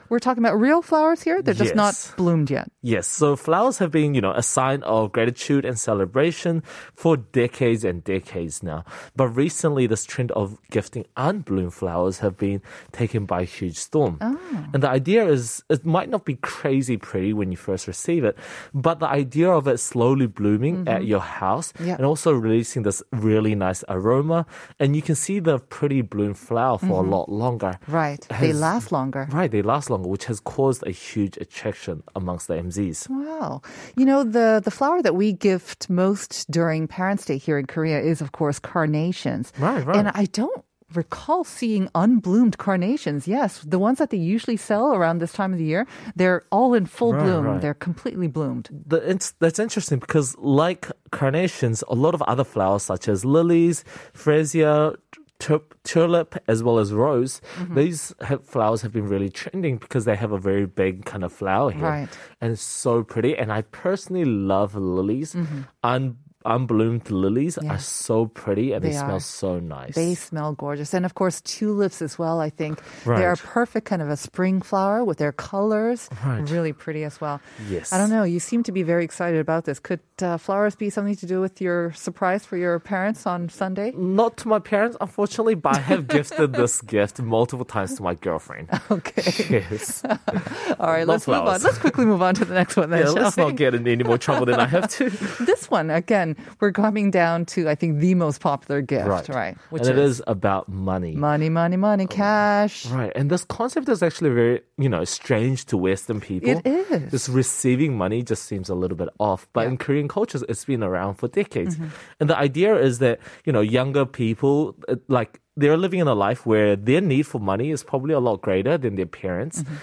We're 0.10 0.20
talking 0.20 0.44
about 0.44 0.60
real 0.60 0.82
flowers 0.82 1.22
here 1.24 1.42
they're 1.42 1.54
just 1.54 1.76
not 1.76 1.96
bloomed 2.18 2.50
yet 2.50 2.70
Yes, 2.82 3.08
so 3.08 3.36
flowers 3.36 3.78
have 3.80 3.92
been, 3.92 4.16
you 4.16 4.22
know, 4.22 4.32
a 4.32 4.42
sign 4.42 4.84
of 4.84 5.12
gratitude 5.12 5.66
and 5.66 5.78
celebration 5.78 6.64
for 6.96 7.18
decades 7.18 7.84
and 7.84 8.02
decades 8.06 8.64
now. 8.64 8.86
But 9.18 9.28
recently, 9.36 9.86
this 9.86 10.06
trend 10.06 10.32
of 10.32 10.58
gifting 10.72 11.06
unbloomed 11.18 11.74
flowers 11.74 12.20
have 12.20 12.38
been 12.38 12.62
taken 12.94 13.26
by 13.26 13.42
a 13.42 13.44
huge 13.44 13.76
storm. 13.76 14.18
Oh. 14.22 14.40
And 14.74 14.82
the 14.82 14.90
idea 14.90 15.28
is, 15.28 15.62
it 15.70 15.86
might 15.86 16.08
not 16.08 16.24
be 16.24 16.36
crazy 16.36 16.96
pretty 16.96 17.34
when 17.34 17.52
you 17.52 17.58
first 17.58 17.86
receive 17.86 18.24
it, 18.24 18.38
but 18.74 19.00
the 19.00 19.08
idea 19.10 19.52
of 19.52 19.68
it 19.68 19.80
slowly 19.80 20.28
blooming 20.28 20.88
at 20.88 21.04
your 21.06 21.20
house 21.20 21.74
Mm-hmm. 21.80 21.92
And 21.92 22.06
also 22.06 22.32
releasing 22.32 22.84
this 22.84 23.04
really 23.12 23.56
nice 23.56 23.84
aroma, 23.90 24.46
and 24.80 24.96
you 24.96 25.02
can 25.02 25.16
see 25.16 25.40
the 25.40 25.60
pretty 25.60 26.02
bloom 26.02 26.34
flower 26.34 26.78
for 26.78 27.04
a 27.04 27.08
lot 27.08 27.30
longer. 27.30 27.76
Mm-hmm. 27.84 27.92
right 27.92 28.28
they 28.40 28.54
last 28.54 28.92
longer 28.92 29.28
Right, 29.32 29.52
they 29.52 29.62
last 29.62 29.90
longer, 29.90 29.99
which 30.04 30.26
has 30.26 30.40
caused 30.40 30.86
a 30.86 30.92
huge 30.92 31.38
attraction 31.38 32.04
amongst 32.16 32.48
the 32.48 32.56
MZs. 32.56 33.10
Wow. 33.10 33.62
You 33.96 34.06
know, 34.06 34.24
the, 34.24 34.62
the 34.64 34.72
flower 34.72 35.02
that 35.02 35.16
we 35.16 35.34
gift 35.34 35.90
most 35.90 36.50
during 36.52 36.88
Parents' 36.88 37.26
Day 37.26 37.38
here 37.38 37.58
in 37.58 37.66
Korea 37.68 38.00
is, 38.00 38.22
of 38.22 38.32
course, 38.32 38.60
carnations. 38.60 39.52
Right, 39.60 39.86
right. 39.86 39.96
And 39.98 40.10
I 40.10 40.26
don't 40.26 40.64
recall 40.96 41.44
seeing 41.44 41.88
unbloomed 41.94 42.58
carnations. 42.58 43.28
Yes, 43.28 43.62
the 43.64 43.78
ones 43.78 44.00
that 44.00 44.10
they 44.10 44.18
usually 44.18 44.58
sell 44.58 44.96
around 44.96 45.20
this 45.20 45.32
time 45.34 45.54
of 45.54 45.60
the 45.60 45.66
year, 45.66 45.86
they're 46.16 46.44
all 46.52 46.74
in 46.74 46.88
full 46.88 47.14
Right, 47.14 47.24
bloom. 47.24 47.46
right. 47.46 47.62
They're 47.62 47.76
completely 47.76 48.28
bloomed. 48.28 48.70
the, 48.88 48.98
it's, 49.08 49.32
that's 49.40 49.60
interesting 49.60 50.00
because, 50.00 50.36
like 50.40 50.88
carnations, 51.12 51.84
a 51.90 51.94
lot 51.94 52.16
of 52.16 52.24
other 52.24 52.44
flowers 52.44 52.82
such 52.84 53.08
as 53.08 53.24
lilies, 53.24 53.84
freesia, 54.16 54.96
tulip, 55.40 56.36
as 56.48 56.62
well 56.64 56.78
as 56.80 56.92
rose, 56.94 57.42
Mm-hmm. 57.58 57.76
these 57.76 58.14
have, 58.22 58.44
flowers 58.46 58.82
have 58.84 58.92
been 58.92 59.08
really 59.08 59.30
trending 59.30 59.78
because 59.78 60.06
they 60.06 60.16
have 60.16 60.32
a 60.32 60.38
very 60.38 60.66
big 60.66 61.06
kind 61.06 61.24
of 61.24 61.32
flower 61.34 61.72
here, 61.72 61.84
Right. 61.84 62.10
and 62.42 62.52
it's 62.52 62.62
so 62.62 63.04
pretty. 63.04 63.36
And 63.38 63.52
I 63.52 63.62
personally 63.64 64.26
love 64.26 64.76
lilies. 64.76 65.36
Un- 65.84 66.18
unbloomed 66.46 67.10
lilies. 67.12 67.58
Yeah. 67.62 67.74
are 67.74 67.78
so 67.80 68.26
pretty 68.28 68.72
and 68.74 68.84
they, 68.84 68.90
They 68.90 68.96
smell 68.98 69.16
are. 69.18 69.20
so 69.20 69.60
nice. 69.60 69.96
They 69.96 70.16
smell 70.16 70.54
gorgeous. 70.54 70.94
And 70.94 71.06
of 71.06 71.14
course, 71.16 71.42
tulips 71.42 72.02
as 72.02 72.18
well, 72.18 72.40
I 72.40 72.50
think. 72.50 72.82
They 73.06 73.12
are 73.26 73.30
Right. 73.30 73.40
perfect 73.40 73.86
kind 73.86 74.02
of 74.02 74.10
a 74.10 74.18
spring 74.18 74.62
flower 74.62 75.04
with 75.04 75.18
their 75.18 75.32
colors. 75.32 76.10
Right. 76.26 76.50
Really 76.50 76.74
pretty 76.74 77.04
as 77.04 77.20
well. 77.22 77.42
Yes. 77.70 77.92
I 77.94 77.98
don't 77.98 78.10
know. 78.10 78.24
You 78.24 78.40
seem 78.40 78.64
to 78.64 78.72
be 78.72 78.84
very 78.84 79.04
excited 79.04 79.40
about 79.40 79.66
this. 79.66 79.80
Could 79.80 80.00
uh, 80.22 80.38
flowers 80.38 80.76
be 80.76 80.90
something 80.90 81.16
to 81.18 81.26
do 81.26 81.40
with 81.42 81.62
your 81.62 81.92
surprise 81.94 82.46
for 82.46 82.58
your 82.58 82.80
parents 82.80 83.26
on 83.28 83.50
Sunday? 83.50 83.92
Not 83.96 84.38
to 84.38 84.48
my 84.48 84.60
parents, 84.60 84.96
unfortunately, 85.02 85.56
but 85.56 85.76
I 85.76 85.80
have 85.80 86.08
gifted 86.08 86.54
this 86.54 86.82
gift 86.96 87.22
multiple 87.22 87.66
times 87.66 87.96
to 87.96 88.04
my 88.04 88.16
girlfriend. 88.16 88.70
Okay. 88.92 89.62
Yes. 89.70 90.04
All 90.80 90.88
right, 90.92 91.08
let's 91.08 91.28
move 91.28 91.38
on. 91.38 91.44
flowers. 91.46 91.64
Let's 91.64 91.78
quickly 91.78 92.06
move 92.06 92.22
on 92.22 92.36
to 92.36 92.46
the 92.46 92.54
next 92.54 92.76
one 92.78 92.90
then. 92.90 93.04
Yeah, 93.06 93.10
let's 93.12 93.38
we? 93.38 93.44
not 93.44 93.56
get 93.56 93.76
in 93.76 93.88
any 93.88 94.04
more 94.04 94.18
trouble 94.18 94.46
than 94.46 94.60
I 94.60 94.68
have 94.68 94.90
to. 95.00 95.10
This 95.50 95.70
one, 95.72 95.90
again, 95.90 96.29
we're 96.60 96.72
coming 96.72 97.12
down 97.12 97.46
to, 97.46 97.70
I 97.70 97.76
think, 97.76 98.00
the 98.00 98.16
most 98.16 98.42
popular 98.42 98.82
gift, 98.82 99.08
right? 99.30 99.58
and 99.90 99.90
it 99.90 99.98
is 99.98 100.22
about 100.28 100.68
money. 100.70 101.16
money, 101.16 101.50
money, 101.50 101.78
money, 101.78 102.08
cash. 102.08 102.86
Right. 102.88 103.12
And 103.16 103.30
this 103.30 103.44
concept 103.46 103.90
is 103.90 104.04
actually 104.04 104.32
very, 104.32 104.62
you 104.78 104.90
know, 104.90 105.04
strange 105.04 105.66
to 105.66 105.78
Western 105.78 106.20
people. 106.22 106.50
It 106.50 106.66
is. 106.66 107.12
Just 107.12 107.30
receiving 107.30 107.98
money 107.98 108.24
just 108.24 108.44
seems 108.44 108.70
a 108.70 108.76
little 108.76 108.98
bit 108.98 109.10
off. 109.20 109.48
But 109.54 109.68
in 109.68 109.78
Korean 109.78 110.08
cultures, 110.08 110.44
it's 110.50 110.66
been 110.66 110.84
around 110.84 111.16
for 111.16 111.28
decades. 111.28 111.76
Mm-hmm. 111.76 111.88
And 112.20 112.30
the 112.30 112.38
idea 112.38 112.76
is 112.76 113.00
that, 113.00 113.20
you 113.46 113.54
know, 113.54 113.62
younger 113.62 114.06
people, 114.06 114.76
uh, 114.88 114.96
like, 115.08 115.42
they're 115.56 115.78
living 115.78 116.00
in 116.00 116.08
a 116.08 116.16
life 116.16 116.46
where 116.46 116.76
their 116.76 117.02
need 117.02 117.24
for 117.28 117.40
money 117.40 117.72
is 117.72 117.84
probably 117.84 118.14
a 118.14 118.20
lot 118.20 118.42
greater 118.42 118.78
than 118.78 118.96
their 118.96 119.06
parents. 119.06 119.64
Mm-hmm. 119.64 119.76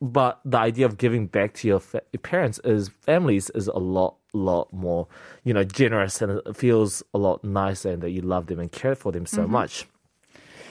But 0.00 0.40
the 0.44 0.58
idea 0.58 0.86
of 0.86 0.98
giving 0.98 1.26
back 1.26 1.54
to 1.54 1.68
your, 1.68 1.80
fa- 1.80 2.02
your 2.12 2.20
parents 2.20 2.60
is 2.62 2.88
families 2.88 3.50
is 3.50 3.68
a 3.68 3.78
lot, 3.78 4.16
lot 4.36 4.72
more, 4.72 5.06
you 5.44 5.54
know, 5.54 5.64
generous 5.64 6.20
and 6.22 6.40
it 6.44 6.56
feels 6.56 7.02
a 7.14 7.18
lot 7.18 7.42
nicer 7.44 7.90
and 7.90 8.02
that 8.02 8.10
you 8.10 8.20
love 8.22 8.46
them 8.46 8.60
and 8.60 8.70
care 8.72 8.94
for 8.94 9.12
them 9.12 9.26
so 9.26 9.42
Mm-hmm. 9.42 9.52
much. 9.52 9.86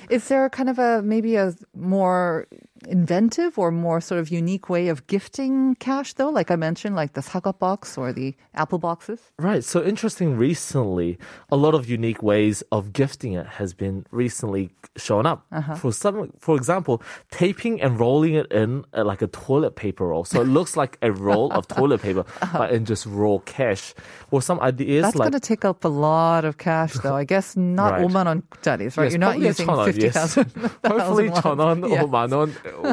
Is 0.09 0.27
there 0.27 0.49
kind 0.49 0.69
of 0.69 0.79
a 0.79 1.01
maybe 1.01 1.35
a 1.35 1.53
more 1.75 2.47
inventive 2.87 3.57
or 3.57 3.71
more 3.71 4.01
sort 4.01 4.19
of 4.19 4.29
unique 4.29 4.69
way 4.69 4.87
of 4.87 5.07
gifting 5.07 5.75
cash 5.75 6.13
though? 6.13 6.29
Like 6.29 6.51
i 6.51 6.55
mentioned 6.55 6.95
like 6.95 7.13
the 7.13 7.21
sagwa 7.21 7.57
box 7.57 7.97
or 7.97 8.13
the 8.13 8.35
apple 8.53 8.79
boxes? 8.79 9.19
Right. 9.39 9.63
So 9.63 9.83
interesting 9.83 10.37
recently 10.37 11.17
a 11.51 11.57
lot 11.57 11.73
of 11.75 11.89
unique 11.89 12.23
ways 12.23 12.63
of 12.71 12.93
gifting 12.93 13.33
it 13.33 13.47
has 13.47 13.73
been 13.73 14.05
recently 14.11 14.71
shown 14.97 15.25
up. 15.25 15.45
Uh-huh. 15.51 15.75
for 15.75 15.91
some 15.91 16.31
for 16.39 16.55
example 16.55 17.01
taping 17.31 17.81
and 17.81 17.99
rolling 17.99 18.33
it 18.33 18.51
in 18.51 18.85
uh, 18.93 19.03
like 19.03 19.21
a 19.21 19.27
toilet 19.27 19.75
paper 19.75 20.07
roll. 20.07 20.25
So 20.25 20.41
it 20.41 20.47
looks 20.47 20.75
like 20.81 20.97
a 21.01 21.11
roll 21.11 21.51
of 21.51 21.67
toilet 21.67 22.01
paper 22.01 22.25
uh-huh. 22.41 22.57
but 22.57 22.71
in 22.71 22.85
just 22.85 23.05
raw 23.05 23.37
cash. 23.45 23.93
Or 24.31 24.41
some 24.41 24.59
ideas 24.61 25.03
that's 25.03 25.15
like, 25.15 25.31
going 25.31 25.39
to 25.39 25.47
take 25.47 25.63
up 25.63 25.85
a 25.85 25.87
lot 25.87 26.43
of 26.45 26.57
cash 26.57 26.93
though. 26.95 27.15
I 27.15 27.23
guess 27.23 27.55
not 27.55 27.91
right. 28.01 28.27
on 28.27 28.43
studies, 28.61 28.97
right? 28.97 29.05
Yes, 29.05 29.11
you're 29.13 29.19
not 29.19 29.39
using 29.39 29.67
50,000 29.67 30.51
yes. 30.55 30.71
hopefully 30.85 31.29
1,000 31.29 31.57
won 31.57 31.83
or 31.83 32.07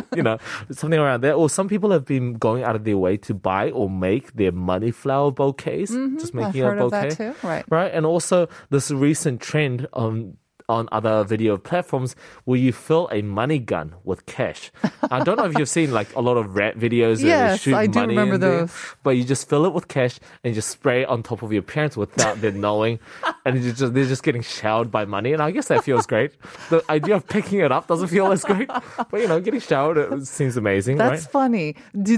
you 0.15 0.23
know, 0.23 0.39
something 0.71 0.99
around 0.99 1.23
there. 1.23 1.35
Or 1.35 1.49
some 1.49 1.69
people 1.69 1.91
have 1.91 2.05
been 2.05 2.35
going 2.35 2.63
out 2.63 2.77
of 2.77 2.85
their 2.85 2.99
way 2.99 3.17
to 3.19 3.35
buy 3.35 3.71
or 3.71 3.89
make 3.89 4.35
their 4.35 4.53
money 4.53 4.91
flower 4.91 5.31
bouquets, 5.31 5.93
mm-hmm. 5.93 6.19
just 6.19 6.35
making 6.35 6.65
I've 6.65 6.79
a 6.79 6.89
bouquet. 6.89 7.35
Right. 7.43 7.65
Right. 7.69 7.93
And 7.93 8.07
also 8.07 8.49
this 8.71 8.91
recent 8.91 9.41
trend 9.41 9.87
um 9.93 10.37
on 10.71 10.89
other 10.93 11.25
video 11.25 11.57
platforms 11.57 12.15
where 12.45 12.59
you 12.59 12.73
fill 12.73 13.09
a 13.13 13.23
money 13.23 13.59
gun 13.59 13.95
with 14.05 14.25
cash. 14.27 14.71
I 15.11 15.23
don't 15.25 15.37
know 15.37 15.45
if 15.47 15.59
you've 15.59 15.69
seen 15.69 15.91
like 15.93 16.15
a 16.15 16.21
lot 16.21 16.37
of 16.37 16.55
rat 16.55 16.79
videos 16.79 17.21
Yes, 17.23 17.61
shoot 17.63 17.75
I 17.75 17.87
do 17.87 18.01
money 18.01 18.15
remember 18.17 18.35
in 18.37 18.41
there, 18.41 18.59
those. 18.61 18.75
but 19.03 19.11
you 19.11 19.25
just 19.25 19.49
fill 19.49 19.65
it 19.67 19.73
with 19.73 19.89
cash 19.89 20.19
and 20.45 20.51
you 20.53 20.55
just 20.55 20.69
spray 20.71 21.03
it 21.03 21.09
on 21.09 21.23
top 21.23 21.43
of 21.43 21.53
your 21.53 21.63
parents 21.63 21.97
without 21.97 22.41
them 22.41 22.61
knowing, 22.61 22.99
and 23.45 23.63
you 23.63 23.73
just 23.73 23.93
they're 23.95 24.05
just 24.07 24.23
getting 24.23 24.43
showered 24.43 24.91
by 24.91 25.05
money. 25.05 25.33
And 25.33 25.43
I 25.43 25.51
guess 25.51 25.69
that 25.69 25.83
feels 25.85 26.07
great. 26.07 26.33
The 26.71 26.85
idea 26.89 27.17
of 27.17 27.27
picking 27.27 27.61
it 27.61 27.73
up 27.73 27.89
doesn't 27.89 28.09
feel 28.09 28.31
as 28.33 28.45
great, 28.45 28.69
but 29.11 29.21
you 29.21 29.27
know, 29.29 29.41
getting 29.41 29.61
showered 29.61 29.99
it 29.99 30.27
seems 30.27 30.57
amazing, 30.57 30.97
That's 30.99 31.23
right? 31.25 31.33
funny. 31.33 31.77
Do, 32.01 32.17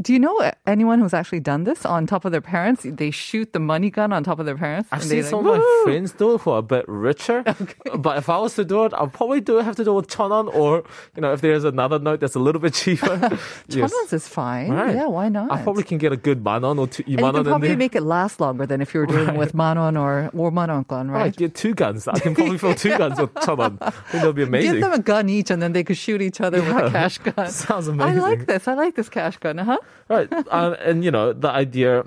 do 0.00 0.12
you 0.12 0.18
know 0.20 0.52
anyone 0.66 1.00
who's 1.00 1.14
actually 1.14 1.40
done 1.40 1.64
this 1.64 1.86
on 1.86 2.06
top 2.06 2.24
of 2.24 2.32
their 2.32 2.40
parents? 2.42 2.82
They 2.84 3.10
shoot 3.10 3.52
the 3.52 3.60
money 3.60 3.90
gun 3.90 4.12
on 4.12 4.22
top 4.24 4.38
of 4.38 4.46
their 4.46 4.56
parents. 4.56 4.88
I've 4.92 5.00
and 5.00 5.08
seen 5.10 5.22
they 5.22 5.28
some 5.28 5.44
like, 5.44 5.56
of 5.56 5.60
my 5.62 5.80
friends 5.84 6.12
do 6.12 6.34
it 6.34 6.40
who 6.42 6.50
are 6.50 6.58
a 6.58 6.62
bit 6.62 6.84
richer. 6.88 7.42
but 7.98 8.18
if 8.18 8.28
I 8.28 8.38
was 8.38 8.54
to 8.54 8.64
do 8.64 8.84
it, 8.84 8.92
I'd 8.94 9.12
probably 9.12 9.40
do 9.40 9.56
have 9.58 9.76
to 9.76 9.84
do 9.84 9.94
with 9.94 10.08
tonon, 10.08 10.52
or, 10.54 10.84
you 11.14 11.22
know, 11.22 11.32
if 11.32 11.40
there's 11.40 11.64
another 11.64 11.98
note 11.98 12.20
that's 12.20 12.34
a 12.34 12.38
little 12.38 12.60
bit 12.60 12.74
cheaper. 12.74 13.14
yes. 13.68 13.92
Is 14.12 14.28
fine. 14.28 14.70
Right. 14.70 14.94
Yeah, 14.94 15.06
why 15.06 15.28
not? 15.28 15.50
I 15.50 15.62
probably 15.62 15.82
can 15.82 15.98
get 15.98 16.12
a 16.12 16.16
good 16.16 16.44
manon 16.44 16.78
or 16.78 16.86
two 16.86 17.02
and 17.06 17.16
manon. 17.16 17.44
You 17.44 17.50
probably 17.50 17.76
make 17.76 17.96
it 17.96 18.02
last 18.02 18.40
longer 18.40 18.66
than 18.66 18.80
if 18.80 18.92
you 18.92 19.00
were 19.00 19.06
doing 19.06 19.28
right. 19.28 19.36
with 19.36 19.54
manon 19.54 19.96
or, 19.96 20.30
or 20.34 20.50
manongklan, 20.50 21.10
right? 21.10 21.22
Right, 21.22 21.36
get 21.36 21.54
two 21.54 21.74
guns. 21.74 22.06
I 22.06 22.18
can 22.18 22.34
probably 22.34 22.58
fill 22.58 22.74
two 22.74 22.96
guns 22.96 23.18
with 23.18 23.32
tonon. 23.34 23.78
I 23.80 23.90
think 23.90 24.22
that 24.22 24.26
would 24.26 24.36
be 24.36 24.42
amazing. 24.42 24.72
Give 24.72 24.82
them 24.82 24.92
a 24.92 24.98
gun 24.98 25.28
each 25.28 25.50
and 25.50 25.62
then 25.62 25.72
they 25.72 25.84
could 25.84 25.96
shoot 25.96 26.20
each 26.20 26.40
other 26.40 26.58
yeah. 26.58 26.74
with 26.74 26.84
a 26.84 26.90
cash 26.90 27.18
gun. 27.18 27.50
Sounds 27.50 27.88
amazing. 27.88 28.18
I 28.18 28.22
like 28.22 28.46
this. 28.46 28.68
I 28.68 28.74
like 28.74 28.94
this 28.94 29.08
cash 29.08 29.38
gun, 29.38 29.58
huh? 29.58 29.78
Right. 30.08 30.30
Um, 30.48 30.76
and, 30.80 31.04
you 31.04 31.10
know, 31.10 31.32
the 31.32 31.48
idea, 31.48 32.04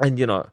and, 0.00 0.18
you 0.18 0.26
know, 0.26 0.46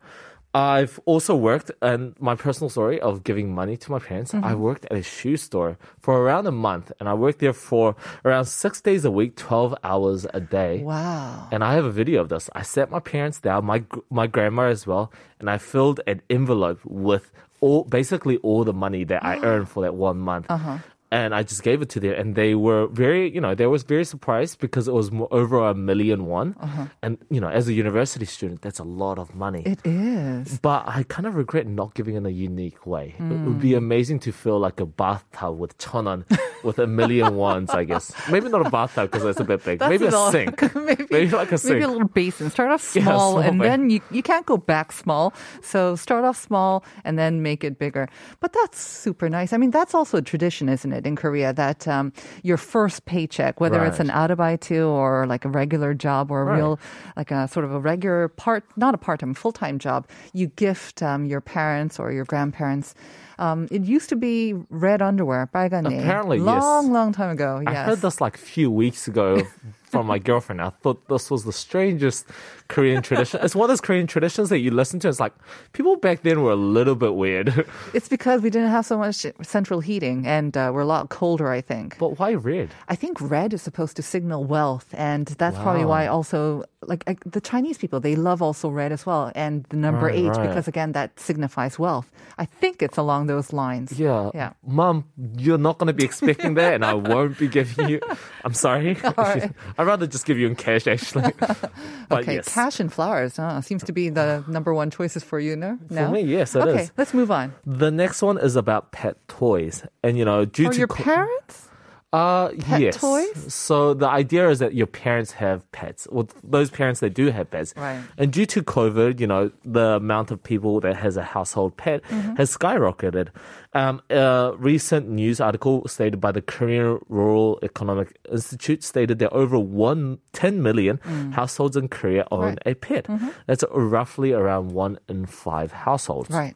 i've 0.53 0.99
also 1.05 1.35
worked 1.35 1.69
and 1.81 2.15
my 2.19 2.33
personal 2.33 2.69
story 2.69 2.99
of 3.01 3.23
giving 3.23 3.53
money 3.53 3.77
to 3.77 3.91
my 3.91 3.99
parents 3.99 4.33
i 4.33 4.37
Mm-hmm. 4.39 4.59
worked 4.59 4.85
at 4.85 4.93
a 4.93 5.03
shoe 5.03 5.37
store 5.37 5.77
for 5.99 6.13
around 6.23 6.47
a 6.47 6.51
month 6.51 6.91
and 6.99 7.07
i 7.07 7.13
worked 7.13 7.39
there 7.39 7.53
for 7.53 7.95
around 8.25 8.45
six 8.45 8.81
days 8.81 9.05
a 9.05 9.11
week 9.11 9.35
12 9.35 9.75
hours 9.83 10.25
a 10.33 10.39
day 10.39 10.81
Wow. 10.81 11.47
and 11.51 11.63
I 11.63 11.73
have 11.73 11.85
a 11.85 11.91
video 11.91 12.21
of 12.21 12.29
this. 12.29 12.49
I 12.55 12.63
sat 12.63 12.89
my 12.89 12.99
parents 12.99 13.39
down, 13.39 13.65
my 13.65 13.83
my 14.09 14.25
grandma 14.27 14.63
as 14.75 14.87
well, 14.87 15.11
and 15.39 15.49
I 15.49 15.57
filled 15.59 15.99
an 16.07 16.21
envelope 16.29 16.79
with 16.85 17.31
all 17.61 17.83
basically 17.83 18.37
all 18.37 18.63
the 18.63 18.73
money 18.73 19.03
that 19.11 19.21
I 19.23 19.37
earned 19.49 19.67
for 19.69 19.81
that 19.83 19.93
one 19.93 20.17
month. 20.19 20.45
Uh-huh. 20.49 20.77
And 21.11 21.33
I 21.33 21.41
just 21.41 21.63
gave 21.63 21.81
it 21.81 21.89
to 21.89 21.99
them, 21.99 22.13
and 22.13 22.35
they 22.35 22.53
were 22.53 22.85
very, 22.85 23.33
you 23.33 23.41
know, 23.41 23.55
they 23.55 23.65
was 23.65 23.81
very 23.81 24.05
surprised 24.05 24.59
because 24.59 24.87
it 24.87 24.93
was 24.93 25.09
over 25.31 25.57
a 25.67 25.73
million 25.73 26.25
won. 26.27 26.53
And 27.01 27.17
you 27.31 27.41
know, 27.41 27.49
as 27.49 27.67
a 27.67 27.73
university 27.73 28.25
student, 28.25 28.61
that's 28.61 28.77
a 28.77 28.83
lot 28.83 29.17
of 29.17 29.33
money. 29.33 29.63
Uh-huh. 29.65 29.73
It 29.73 29.81
is. 29.89 30.59
but 30.59 30.83
I 30.87 31.01
kind 31.09 31.25
of 31.25 31.33
regret 31.35 31.65
not 31.65 31.95
giving 31.95 32.13
it 32.13 32.19
in 32.19 32.25
a 32.27 32.29
unique 32.29 32.85
way. 32.85 33.15
It 33.17 33.39
would 33.45 33.59
be 33.59 33.73
amazing 33.73 34.19
to 34.25 34.31
fill 34.31 34.59
like 34.59 34.79
a 34.79 34.85
bathtub 34.85 35.57
with 35.57 35.77
천원 35.79 36.25
with 36.63 36.79
a 36.79 36.87
million 36.87 37.35
ones, 37.35 37.69
I 37.71 37.83
guess. 37.83 38.11
Maybe 38.29 38.49
not 38.49 38.65
a 38.65 38.69
bathtub 38.69 39.09
because 39.11 39.23
that's 39.23 39.39
a 39.39 39.43
bit 39.43 39.63
big. 39.63 39.79
That's 39.79 39.89
Maybe 39.89 40.05
a 40.05 40.11
sink. 40.31 40.75
maybe, 40.75 41.05
Maybe 41.09 41.31
like 41.31 41.51
a 41.51 41.57
sink. 41.57 41.73
Maybe 41.75 41.83
a 41.85 41.87
little 41.89 42.07
basin. 42.07 42.49
Start 42.49 42.71
off 42.71 42.83
Yeah, 42.95 43.03
small, 43.03 43.31
small 43.33 43.39
and 43.41 43.59
thing. 43.61 43.69
then 43.69 43.89
you, 43.89 44.01
you 44.11 44.21
can't 44.23 44.45
go 44.45 44.57
back 44.57 44.91
small. 44.91 45.33
So 45.61 45.95
start 45.95 46.25
off 46.25 46.37
small 46.37 46.83
and 47.03 47.17
then 47.17 47.41
make 47.41 47.63
it 47.63 47.77
bigger. 47.79 48.07
But 48.39 48.53
that's 48.53 48.79
super 48.81 49.29
nice. 49.29 49.53
I 49.53 49.57
mean, 49.57 49.71
that's 49.71 49.93
also 49.93 50.17
a 50.17 50.21
tradition, 50.21 50.69
isn't 50.69 50.91
it, 50.91 51.05
in 51.05 51.15
Korea, 51.15 51.53
that 51.53 51.87
um, 51.87 52.11
your 52.43 52.57
first 52.57 53.05
paycheck, 53.05 53.59
whether 53.59 53.83
it's 53.85 53.99
an 53.99 54.07
Right. 54.09 54.29
arabaitu 54.29 54.87
or 54.89 55.25
like 55.27 55.45
a 55.45 55.49
regular 55.49 55.93
job 55.93 56.31
or 56.31 56.41
a 56.41 56.45
Right. 56.45 56.55
real, 56.57 56.79
like 57.15 57.31
a 57.31 57.47
sort 57.47 57.63
of 57.65 57.71
a 57.73 57.79
regular 57.79 58.27
part, 58.27 58.63
not 58.75 58.93
a 58.93 58.97
part-time, 58.97 59.33
full-time 59.33 59.79
job, 59.79 60.07
you 60.33 60.47
gift 60.47 61.01
um, 61.03 61.25
your 61.25 61.41
parents 61.41 61.99
or 61.99 62.11
your 62.11 62.25
grandparents. 62.25 62.95
Um, 63.39 63.67
it 63.71 63.83
used 63.83 64.09
to 64.09 64.17
be 64.17 64.53
red 64.69 65.01
underwear, 65.01 65.47
빨간 65.47 65.85
Apparently, 65.85 66.39
long, 66.39 66.85
yes. 66.85 66.91
long 66.93 67.13
time 67.13 67.29
ago. 67.31 67.61
Yes. 67.65 67.75
I 67.75 67.83
heard 67.83 67.99
this 67.99 68.19
like 68.19 68.35
a 68.35 68.39
few 68.39 68.69
weeks 68.69 69.07
ago 69.07 69.41
from 69.89 70.05
my 70.07 70.19
girlfriend. 70.19 70.61
I 70.61 70.69
thought 70.69 71.07
this 71.07 71.29
was 71.31 71.43
the 71.43 71.53
strangest 71.53 72.25
Korean 72.67 73.01
tradition. 73.01 73.39
It's 73.43 73.55
one 73.55 73.65
of 73.65 73.69
those 73.69 73.81
Korean 73.81 74.07
traditions 74.07 74.49
that 74.49 74.59
you 74.59 74.71
listen 74.71 74.99
to. 75.01 75.09
It's 75.09 75.19
like 75.19 75.33
people 75.73 75.95
back 75.97 76.21
then 76.23 76.41
were 76.41 76.51
a 76.51 76.55
little 76.55 76.95
bit 76.95 77.15
weird. 77.15 77.65
It's 77.93 78.07
because 78.07 78.41
we 78.41 78.49
didn't 78.49 78.69
have 78.69 78.85
so 78.85 78.97
much 78.97 79.25
central 79.41 79.79
heating 79.79 80.27
and 80.27 80.55
uh, 80.55 80.69
we're 80.73 80.81
a 80.81 80.85
lot 80.85 81.09
colder, 81.09 81.49
I 81.51 81.61
think. 81.61 81.97
but 81.97 82.19
why 82.19 82.33
red? 82.33 82.69
I 82.87 82.95
think 82.95 83.19
red 83.19 83.53
is 83.53 83.61
supposed 83.63 83.95
to 83.97 84.03
signal 84.03 84.43
wealth, 84.45 84.85
and 84.93 85.25
that's 85.39 85.57
probably 85.57 85.85
why 85.85 86.05
also 86.07 86.63
like, 86.85 87.03
like 87.07 87.19
the 87.25 87.41
Chinese 87.41 87.77
people 87.77 87.99
they 87.99 88.15
love 88.15 88.41
also 88.41 88.69
red 88.69 88.91
as 88.91 89.05
well, 89.05 89.31
and 89.35 89.65
the 89.69 89.77
number 89.77 90.05
Right, 90.07 90.15
eight 90.15 90.29
right. 90.29 90.47
because 90.47 90.67
again 90.67 90.91
that 90.93 91.19
signifies 91.19 91.77
wealth. 91.79 92.09
I 92.37 92.45
think 92.45 92.81
it's 92.81 92.97
along 92.97 93.27
those 93.27 93.51
lines. 93.51 93.99
Yeah. 93.99 94.29
Yeah. 94.33 94.53
Mom, 94.65 95.03
you're 95.37 95.57
not 95.57 95.77
going 95.79 95.87
to 95.87 95.93
be 95.93 96.05
expecting 96.05 96.53
that, 96.55 96.73
and 96.75 96.85
I 96.85 96.93
won't 96.93 97.37
be 97.37 97.47
giving 97.47 97.89
you. 97.89 97.99
I'm 98.45 98.53
sorry. 98.53 98.93
right. 99.17 99.51
I'd 99.79 99.87
rather 99.87 100.07
just 100.07 100.25
give 100.25 100.37
you 100.37 100.45
in 100.45 100.55
cash, 100.55 100.87
actually. 100.87 101.31
okay, 102.11 102.33
yes. 102.35 102.53
cash 102.53 102.81
and 102.81 102.91
flowers 102.91 103.37
huh, 103.37 103.61
seems 103.61 103.81
to 103.85 103.93
be 103.93 104.09
the 104.09 104.43
number 104.45 104.73
one 104.73 104.91
choices 104.91 105.23
for 105.23 105.39
you 105.39 105.55
no? 105.55 105.79
For 105.87 105.93
now. 105.93 106.11
me, 106.11 106.19
yes, 106.19 106.53
it 106.53 106.63
okay, 106.63 106.83
is. 106.83 106.91
let's 106.97 107.13
move 107.13 107.31
on. 107.31 107.53
The 107.65 107.89
next 107.89 108.21
one 108.21 108.37
is 108.37 108.57
about 108.57 108.91
pet 108.91 109.15
toys. 109.29 109.83
And, 110.03 110.17
you 110.17 110.25
know, 110.25 110.43
due 110.43 110.65
For 110.65 110.73
to. 110.73 110.77
your 110.79 110.87
co- 110.89 111.03
parents? 111.03 111.68
Uh, 112.11 112.49
Pet 112.61 112.81
yes. 112.81 112.97
toys? 112.97 113.53
So 113.53 113.93
the 113.93 114.07
idea 114.09 114.49
is 114.49 114.57
that 114.59 114.73
your 114.73 114.87
parents 114.87 115.33
have 115.33 115.69
pets. 115.71 116.07
Well, 116.11 116.27
those 116.43 116.71
parents 116.71 117.01
that 117.01 117.13
do 117.13 117.27
have 117.29 117.51
pets. 117.51 117.73
Right. 117.77 118.01
And 118.17 118.33
due 118.33 118.47
to 118.47 118.63
COVID, 118.63 119.19
you 119.19 119.27
know, 119.27 119.51
the 119.63 119.97
amount 119.97 120.31
of 120.31 120.41
people 120.41 120.79
that 120.79 120.95
has 120.95 121.17
a 121.17 121.23
household 121.23 121.77
pet 121.77 122.01
Mm-hmm. 122.09 122.35
has 122.35 122.55
skyrocketed. 122.57 123.27
Um, 123.73 124.01
a 124.09 124.53
recent 124.57 125.07
news 125.09 125.39
article 125.39 125.87
stated 125.87 126.19
by 126.19 126.31
the 126.31 126.41
Korean 126.41 126.97
Rural 127.09 127.59
Economic 127.61 128.17
Institute 128.31 128.83
stated 128.83 129.19
that 129.19 129.29
over 129.31 129.59
one, 129.59 130.17
10 130.33 130.63
million 130.63 130.97
households 131.33 131.77
in 131.77 131.87
Korea 131.89 132.25
own 132.31 132.39
Mm. 132.39 132.45
Right. 132.45 132.59
Mm-hmm. 132.65 132.69
a 132.69 132.75
pet. 132.75 133.33
That's 133.45 133.63
roughly 133.71 134.33
around 134.33 134.71
one 134.71 134.97
in 135.07 135.25
five 135.27 135.71
households. 135.71 136.29
Right. 136.31 136.55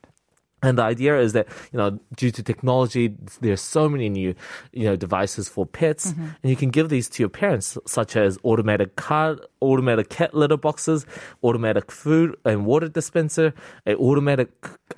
And 0.64 0.78
the 0.78 0.84
idea 0.84 1.20
is 1.20 1.34
that, 1.34 1.46
you 1.72 1.78
know, 1.78 2.00
due 2.16 2.32
to 2.32 2.42
technology, 2.42 3.14
there's 3.42 3.62
so 3.62 3.88
many 3.90 4.10
new, 4.10 4.34
you 4.72 4.86
know, 4.86 4.96
devices 4.96 5.50
for 5.50 5.66
pets, 5.66 6.12
Mm-hmm. 6.14 6.28
and 6.42 6.50
you 6.50 6.56
can 6.56 6.70
give 6.72 6.88
these 6.90 7.08
to 7.10 7.22
your 7.24 7.30
parents, 7.30 7.78
such 7.86 8.16
as 8.16 8.38
automatic 8.44 8.96
car, 8.96 9.38
automatic 9.62 10.10
cat 10.10 10.34
litter 10.34 10.58
boxes, 10.58 11.06
automatic 11.44 11.92
food 11.92 12.36
and 12.46 12.66
water 12.66 12.88
dispenser, 12.90 13.54
a 13.86 13.96
automatic 13.96 14.50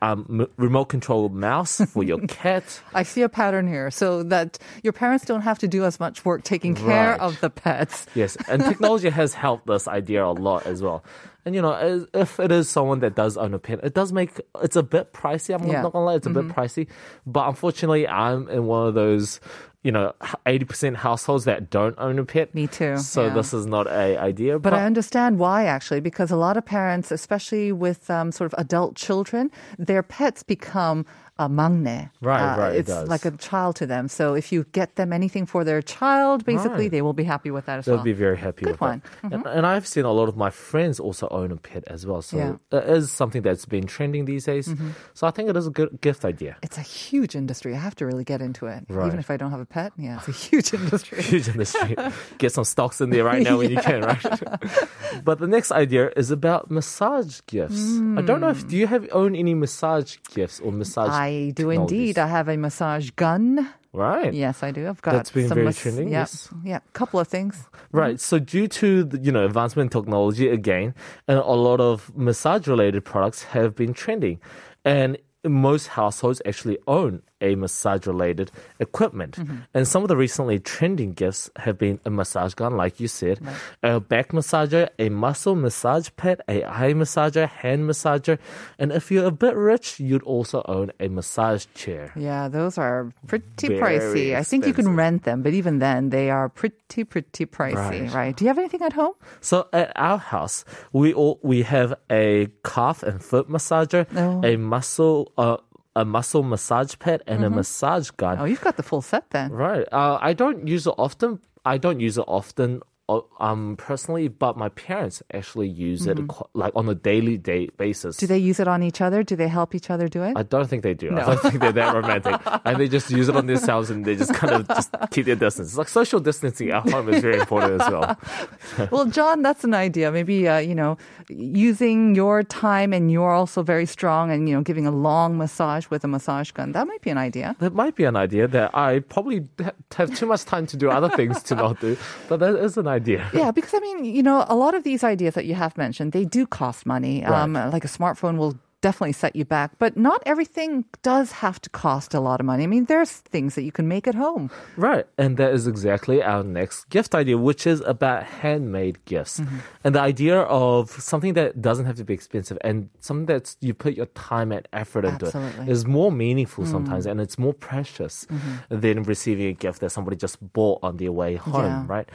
um, 0.01 0.47
remote 0.57 0.85
control 0.85 1.29
mouse 1.29 1.81
for 1.93 2.03
your 2.03 2.19
cat. 2.27 2.63
I 2.93 3.03
see 3.03 3.21
a 3.23 3.29
pattern 3.29 3.67
here, 3.67 3.89
so 3.91 4.23
that 4.23 4.57
your 4.83 4.93
parents 4.93 5.25
don't 5.25 5.41
have 5.41 5.59
to 5.59 5.67
do 5.67 5.83
as 5.85 5.99
much 5.99 6.23
work 6.25 6.43
taking 6.43 6.75
care 6.75 7.11
Right. 7.11 7.19
of 7.19 7.39
the 7.41 7.49
pets. 7.49 8.05
Yes, 8.15 8.37
and 8.47 8.63
technology 8.71 9.09
has 9.09 9.33
helped 9.33 9.65
this 9.67 9.87
idea 9.87 10.23
a 10.25 10.31
lot 10.33 10.65
as 10.67 10.81
well. 10.81 11.03
And 11.45 11.53
you 11.53 11.61
know, 11.61 12.07
if 12.13 12.39
it 12.39 12.51
is 12.51 12.67
someone 12.69 12.99
that 12.99 13.13
does 13.15 13.37
own 13.37 13.53
a 13.53 13.59
pet, 13.59 13.79
it 13.83 13.93
does 13.93 14.11
make 14.11 14.41
it's 14.63 14.75
a 14.75 14.83
bit 14.83 15.13
pricey. 15.13 15.53
I'm 15.53 15.67
Yeah. 15.67 15.83
not 15.83 15.93
gonna 15.93 16.05
lie, 16.05 16.15
it's 16.15 16.25
a 16.27 16.31
bit 16.31 16.47
pricey. 16.47 16.87
But 17.27 17.47
unfortunately, 17.47 18.07
I'm 18.07 18.49
in 18.49 18.65
one 18.65 18.87
of 18.87 18.95
those, 18.95 19.39
you 19.83 19.91
know, 19.91 20.13
eighty 20.47 20.65
percent 20.65 20.97
households 20.97 21.45
that 21.45 21.69
don't 21.69 21.93
own 21.99 22.17
a 22.17 22.25
pet. 22.25 22.55
Me 22.55 22.65
too, 22.65 22.97
So 22.97 23.27
yeah. 23.27 23.33
this 23.35 23.53
is 23.53 23.67
not 23.67 23.85
a 23.85 24.17
idea. 24.17 24.57
But 24.57 24.73
I 24.73 24.85
understand 24.85 25.37
why, 25.37 25.65
actually, 25.65 25.99
because 25.99 26.31
a 26.31 26.35
lot 26.35 26.57
of 26.57 26.65
parents, 26.65 27.11
especially 27.11 27.71
with 27.71 28.09
um, 28.09 28.31
sort 28.31 28.51
of 28.51 28.59
adult 28.59 28.95
children, 28.95 29.51
their 29.77 30.01
pets 30.01 30.41
become 30.41 31.05
a 31.37 31.49
maknae. 31.49 32.09
Right, 32.21 32.41
Uh, 32.41 32.57
right, 32.59 32.75
it 32.75 32.79
It's 32.79 32.87
does. 32.89 33.09
like 33.09 33.25
a 33.25 33.31
child 33.31 33.75
to 33.77 33.85
them. 33.85 34.07
So 34.07 34.35
if 34.35 34.51
you 34.53 34.65
get 34.71 34.95
them 34.95 35.11
anything 35.11 35.45
for 35.45 35.63
their 35.65 35.81
child, 35.81 36.45
basically, 36.45 36.85
Right. 36.85 36.91
they 36.91 37.01
will 37.01 37.13
be 37.13 37.25
happy 37.25 37.51
with 37.51 37.65
that 37.65 37.79
as 37.79 37.87
well. 37.87 37.97
They'll 37.97 38.05
be 38.05 38.13
very 38.13 38.37
happy 38.37 38.63
Good 38.63 38.71
with 38.79 38.81
one. 38.81 39.01
Mm-hmm. 39.01 39.29
that. 39.29 39.35
And, 39.35 39.45
and 39.57 39.65
I've 39.67 39.85
seen 39.85 40.05
a 40.05 40.11
lot 40.13 40.29
of 40.29 40.37
my 40.37 40.49
friends 40.49 40.99
also 40.99 41.27
own 41.31 41.51
a 41.51 41.57
pet 41.57 41.83
as 41.87 42.05
well. 42.05 42.21
So 42.21 42.37
Yeah. 42.37 42.43
Mm-hmm. 42.71 42.75
it 42.77 42.97
is 42.97 43.11
something 43.11 43.41
that's 43.41 43.65
been 43.65 43.85
trending 43.85 44.23
these 44.25 44.45
days. 44.45 44.73
So 45.13 45.27
I 45.27 45.31
think 45.31 45.49
it 45.49 45.57
is 45.57 45.67
a 45.67 45.71
good 45.71 45.99
gift 45.99 46.23
idea. 46.23 46.55
It's 46.63 46.77
a 46.77 46.81
huge 46.81 47.35
industry. 47.35 47.75
I 47.75 47.79
have 47.79 47.95
to 47.95 48.05
really 48.05 48.23
get 48.23 48.41
into 48.41 48.67
it. 48.67 48.85
Right. 48.87 49.07
Even 49.07 49.19
if 49.19 49.29
I 49.29 49.35
don't 49.35 49.51
have 49.51 49.59
a 49.59 49.65
pet, 49.65 49.91
yeah, 49.97 50.17
it's 50.17 50.29
a 50.29 50.31
huge 50.31 50.73
industry. 50.79 51.21
Huge 51.21 51.49
industry. 51.49 51.95
Get 52.37 52.51
some 52.53 52.63
stocks 52.63 53.01
in 53.01 53.09
there 53.09 53.25
right 53.25 53.41
now 53.43 53.57
when 53.57 53.69
you 53.71 53.77
can, 53.81 54.01
right? 54.03 54.23
but 55.27 55.39
the 55.39 55.47
next 55.47 55.71
idea 55.71 56.11
is 56.15 56.31
about 56.31 56.71
massage 56.71 57.41
gifts. 57.47 57.81
I 58.17 58.21
don't 58.21 58.39
know 58.39 58.49
if 58.55 58.65
do 58.67 58.77
you 58.77 58.87
have 58.87 59.03
own 59.11 59.35
any 59.35 59.53
massage 59.53 60.15
gifts 60.33 60.59
or 60.61 60.71
massage? 60.71 61.09
I 61.09 61.24
do 61.29 61.69
technologies? 61.69 61.99
indeed. 61.99 62.17
I 62.19 62.27
have 62.27 62.47
a 62.49 62.57
massage 62.57 63.09
gun. 63.11 63.69
Right. 63.93 64.33
Yes, 64.33 64.61
I 64.61 64.71
do. 64.71 64.89
I've 64.89 65.01
got 65.01 65.13
That's 65.13 65.31
been 65.31 65.47
some 65.47 65.55
very 65.55 65.65
mas- 65.67 65.79
trending, 65.79 66.09
Yeah, 66.09 66.19
yes. 66.27 66.49
yeah, 66.65 66.79
couple 66.91 67.17
of 67.19 67.27
things. 67.29 67.69
Right. 67.93 68.19
So 68.19 68.39
due 68.39 68.67
to 68.67 69.05
the, 69.05 69.17
you 69.25 69.31
know 69.31 69.45
advancement 69.45 69.93
in 69.95 70.01
technology 70.01 70.49
again, 70.49 70.93
and 71.29 71.39
a 71.39 71.57
lot 71.69 71.79
of 71.79 72.11
massage 72.15 72.67
related 72.67 73.05
products 73.05 73.43
have 73.55 73.73
been 73.75 73.93
trending, 73.93 74.39
and 74.83 75.17
most 75.47 75.85
households 75.99 76.41
actually 76.45 76.77
own 76.87 77.21
a 77.41 77.55
massage 77.55 78.07
related 78.07 78.51
equipment. 78.79 79.37
And 79.73 79.87
some 79.87 80.03
of 80.03 80.07
the 80.07 80.17
recently 80.17 80.59
trending 80.59 81.13
gifts 81.13 81.49
have 81.57 81.77
been 81.77 81.99
a 82.05 82.09
massage 82.09 82.53
gun, 82.53 82.77
like 82.77 82.99
you 82.99 83.07
said, 83.07 83.39
a 83.83 83.99
back 83.99 84.29
massager, 84.31 84.89
a 84.99 85.09
muscle 85.09 85.55
massage 85.55 86.09
pad, 86.17 86.41
a 86.47 86.63
eye 86.63 86.93
massager, 86.93 87.47
hand 87.47 87.89
massager, 87.89 88.39
and 88.79 88.91
if 88.91 89.11
you're 89.11 89.25
a 89.25 89.31
bit 89.31 89.55
rich, 89.55 89.99
you'd 89.99 90.23
also 90.23 90.63
own 90.67 90.91
a 90.99 91.07
massage 91.09 91.65
chair. 91.75 92.11
Yeah, 92.15 92.47
those 92.47 92.77
are 92.77 93.11
pretty 93.27 93.67
Very 93.67 93.79
pricey. 93.99 94.35
I 94.35 94.43
think 94.43 94.65
you 94.65 94.73
can 94.73 94.95
rent 94.95 95.23
them, 95.23 95.41
but 95.41 95.53
even 95.53 95.79
then, 95.79 96.09
they 96.09 96.29
are 96.29 96.49
pretty, 96.49 97.03
pretty 97.03 97.45
pricey, 97.45 97.75
Right. 98.05 98.13
right? 98.13 98.35
Do 98.35 98.45
you 98.45 98.49
have 98.49 98.57
anything 98.57 98.81
at 98.81 98.93
home? 98.93 99.13
So 99.41 99.67
at 99.73 99.91
our 99.95 100.17
house, 100.17 100.63
we 100.93 101.13
all 101.13 101.39
we 101.43 101.63
have 101.63 101.93
a 102.09 102.47
calf 102.63 103.03
and 103.03 103.21
foot 103.21 103.49
massager, 103.49 104.07
Oh. 104.15 104.41
a 104.45 104.55
muscle 104.57 105.31
uh, 105.37 105.57
a 105.95 106.03
muscle 106.03 106.43
massage 106.43 106.95
pad, 106.99 107.23
and 107.27 107.43
a 107.43 107.49
massage 107.49 108.09
gun. 108.11 108.37
Oh, 108.39 108.45
you've 108.45 108.61
got 108.61 108.77
the 108.77 108.83
full 108.83 109.01
set 109.01 109.29
then. 109.31 109.51
Right. 109.51 109.87
Uh, 109.91 110.17
I 110.21 110.33
don't 110.33 110.67
use 110.67 110.87
it 110.87 110.93
often. 110.97 111.39
I 111.63 111.77
don't 111.77 111.99
use 111.99 112.17
it 112.17 112.25
often. 112.27 112.81
Uh, 113.07 113.21
Um, 113.39 113.75
personally, 113.77 114.27
but 114.27 114.57
my 114.57 114.69
parents 114.69 115.21
actually 115.33 115.67
use 115.67 116.07
it 116.07 116.17
like 116.53 116.73
on 116.75 116.89
a 116.89 116.95
daily 116.95 117.37
day 117.37 117.67
basis. 117.77 118.15
Mm-hmm. 118.15 118.25
Do 118.25 118.27
they 118.33 118.37
use 118.39 118.59
it 118.59 118.67
on 118.67 118.81
each 118.81 119.01
other? 119.01 119.21
Do 119.23 119.35
they 119.35 119.47
help 119.47 119.75
each 119.75 119.89
other 119.89 120.07
do 120.07 120.23
it? 120.23 120.33
I 120.35 120.43
don't 120.43 120.67
think 120.67 120.81
they 120.83 120.93
do. 120.95 121.15
I 121.15 121.25
don't 121.25 121.41
think 121.41 121.59
they're 121.59 121.71
that 121.73 121.93
romantic. 121.99 122.35
and 122.65 122.77
they 122.79 122.87
just 122.87 123.11
use 123.11 123.29
it 123.29 123.35
on 123.35 123.45
themselves 123.45 123.89
and 123.91 124.05
they 124.05 124.15
just 124.15 124.33
kind 124.33 124.53
of 124.53 124.67
just 124.67 124.89
keep 125.11 125.25
their 125.27 125.35
distance. 125.35 125.67
It's 125.69 125.77
like 125.77 125.89
social 125.89 126.19
distancing 126.19 126.71
at 126.71 126.89
home 126.89 127.09
is 127.09 127.21
very 127.21 127.37
important 127.39 127.81
as 127.81 127.89
well. 127.91 128.17
well, 128.91 129.05
John, 129.05 129.41
that's 129.43 129.63
an 129.63 129.73
idea. 129.75 130.11
Maybe 130.11 130.47
uh, 130.47 130.57
you 130.57 130.73
know, 130.73 130.97
using 131.29 132.15
your 132.15 132.41
time 132.43 132.91
and 132.93 133.11
you're 133.11 133.31
also 133.31 133.61
very 133.61 133.85
strong, 133.85 134.31
and 134.31 134.49
you 134.49 134.55
know, 134.55 134.61
giving 134.61 134.87
a 134.87 134.91
long 134.91 135.37
massage 135.37 135.85
with 135.89 136.03
a 136.03 136.07
massage 136.07 136.51
gun. 136.51 136.71
That 136.71 136.87
might 136.87 137.01
be 137.01 137.11
an 137.11 137.17
idea. 137.19 137.55
That 137.59 137.73
might 137.75 137.95
be 137.95 138.05
an 138.05 138.15
idea 138.15 138.47
that 138.47 138.73
I 138.73 138.99
probably 138.99 139.47
have 139.95 140.15
too 140.15 140.25
much 140.25 140.45
time 140.45 140.65
to 140.67 140.77
do 140.77 140.89
other 140.89 141.09
things 141.09 141.43
to 141.43 141.55
not 141.55 141.79
do, 141.81 141.97
but 142.29 142.39
that 142.39 142.55
is 142.55 142.77
an 142.77 142.87
idea. 142.87 142.94
Yeah, 143.33 143.51
because 143.51 143.73
I 143.73 143.79
mean, 143.79 144.05
you 144.05 144.23
know, 144.23 144.45
a 144.47 144.55
lot 144.55 144.73
of 144.75 144.83
these 144.83 145.03
ideas 145.03 145.33
that 145.35 145.45
you 145.45 145.55
have 145.55 145.77
mentioned, 145.77 146.11
they 146.11 146.25
do 146.25 146.45
cost 146.47 146.85
money. 146.85 147.23
Um, 147.43 147.53
like 147.53 147.85
a 147.85 147.87
smartphone 147.87 148.37
will 148.37 148.55
definitely 148.85 149.17
set 149.23 149.33
you 149.39 149.45
back, 149.57 149.69
but 149.83 149.91
not 150.09 150.19
everything 150.31 150.69
does 151.11 151.27
have 151.43 151.57
to 151.65 151.69
cost 151.85 152.09
a 152.13 152.21
lot 152.27 152.37
of 152.41 152.45
money. 152.51 152.63
I 152.67 152.69
mean, 152.75 152.85
there's 152.93 153.11
things 153.33 153.51
that 153.55 153.63
you 153.67 153.73
can 153.77 153.87
make 153.95 154.05
at 154.11 154.15
home. 154.25 154.45
Right, 154.87 155.05
and 155.17 155.31
that 155.41 155.51
is 155.57 155.63
exactly 155.73 156.17
our 156.31 156.43
next 156.59 156.77
gift 156.95 157.11
idea, 157.21 157.35
which 157.49 157.63
is 157.73 157.79
about 157.93 158.19
handmade 158.41 158.97
gifts. 159.05 159.35
Mm-hmm. 159.39 159.57
And 159.83 159.91
the 159.97 160.01
idea 160.13 160.37
of 160.65 160.91
something 161.11 161.33
that 161.39 161.49
doesn't 161.67 161.85
have 161.89 161.97
to 161.97 162.05
be 162.11 162.13
expensive 162.19 162.57
and 162.69 162.77
something 163.07 163.25
that 163.33 163.45
you 163.67 163.73
put 163.85 163.93
your 163.99 164.09
time 164.31 164.49
and 164.51 164.63
effort 164.81 165.03
into 165.11 165.25
Absolutely. 165.27 165.65
Mm. 165.65 165.69
is 165.75 165.81
more 165.99 166.11
meaningful 166.11 166.63
sometimes 166.75 167.03
and 167.09 167.17
it's 167.25 167.37
more 167.45 167.53
precious 167.53 168.27
than 168.69 168.95
receiving 169.03 169.47
a 169.47 169.53
gift 169.65 169.77
that 169.81 169.89
somebody 169.97 170.15
just 170.25 170.37
bought 170.53 170.79
on 170.87 170.97
their 171.01 171.11
way 171.21 171.31
home, 171.35 171.53
Mm-hmm. 171.55 171.89
Yeah. 171.89 171.95
right? 171.95 172.07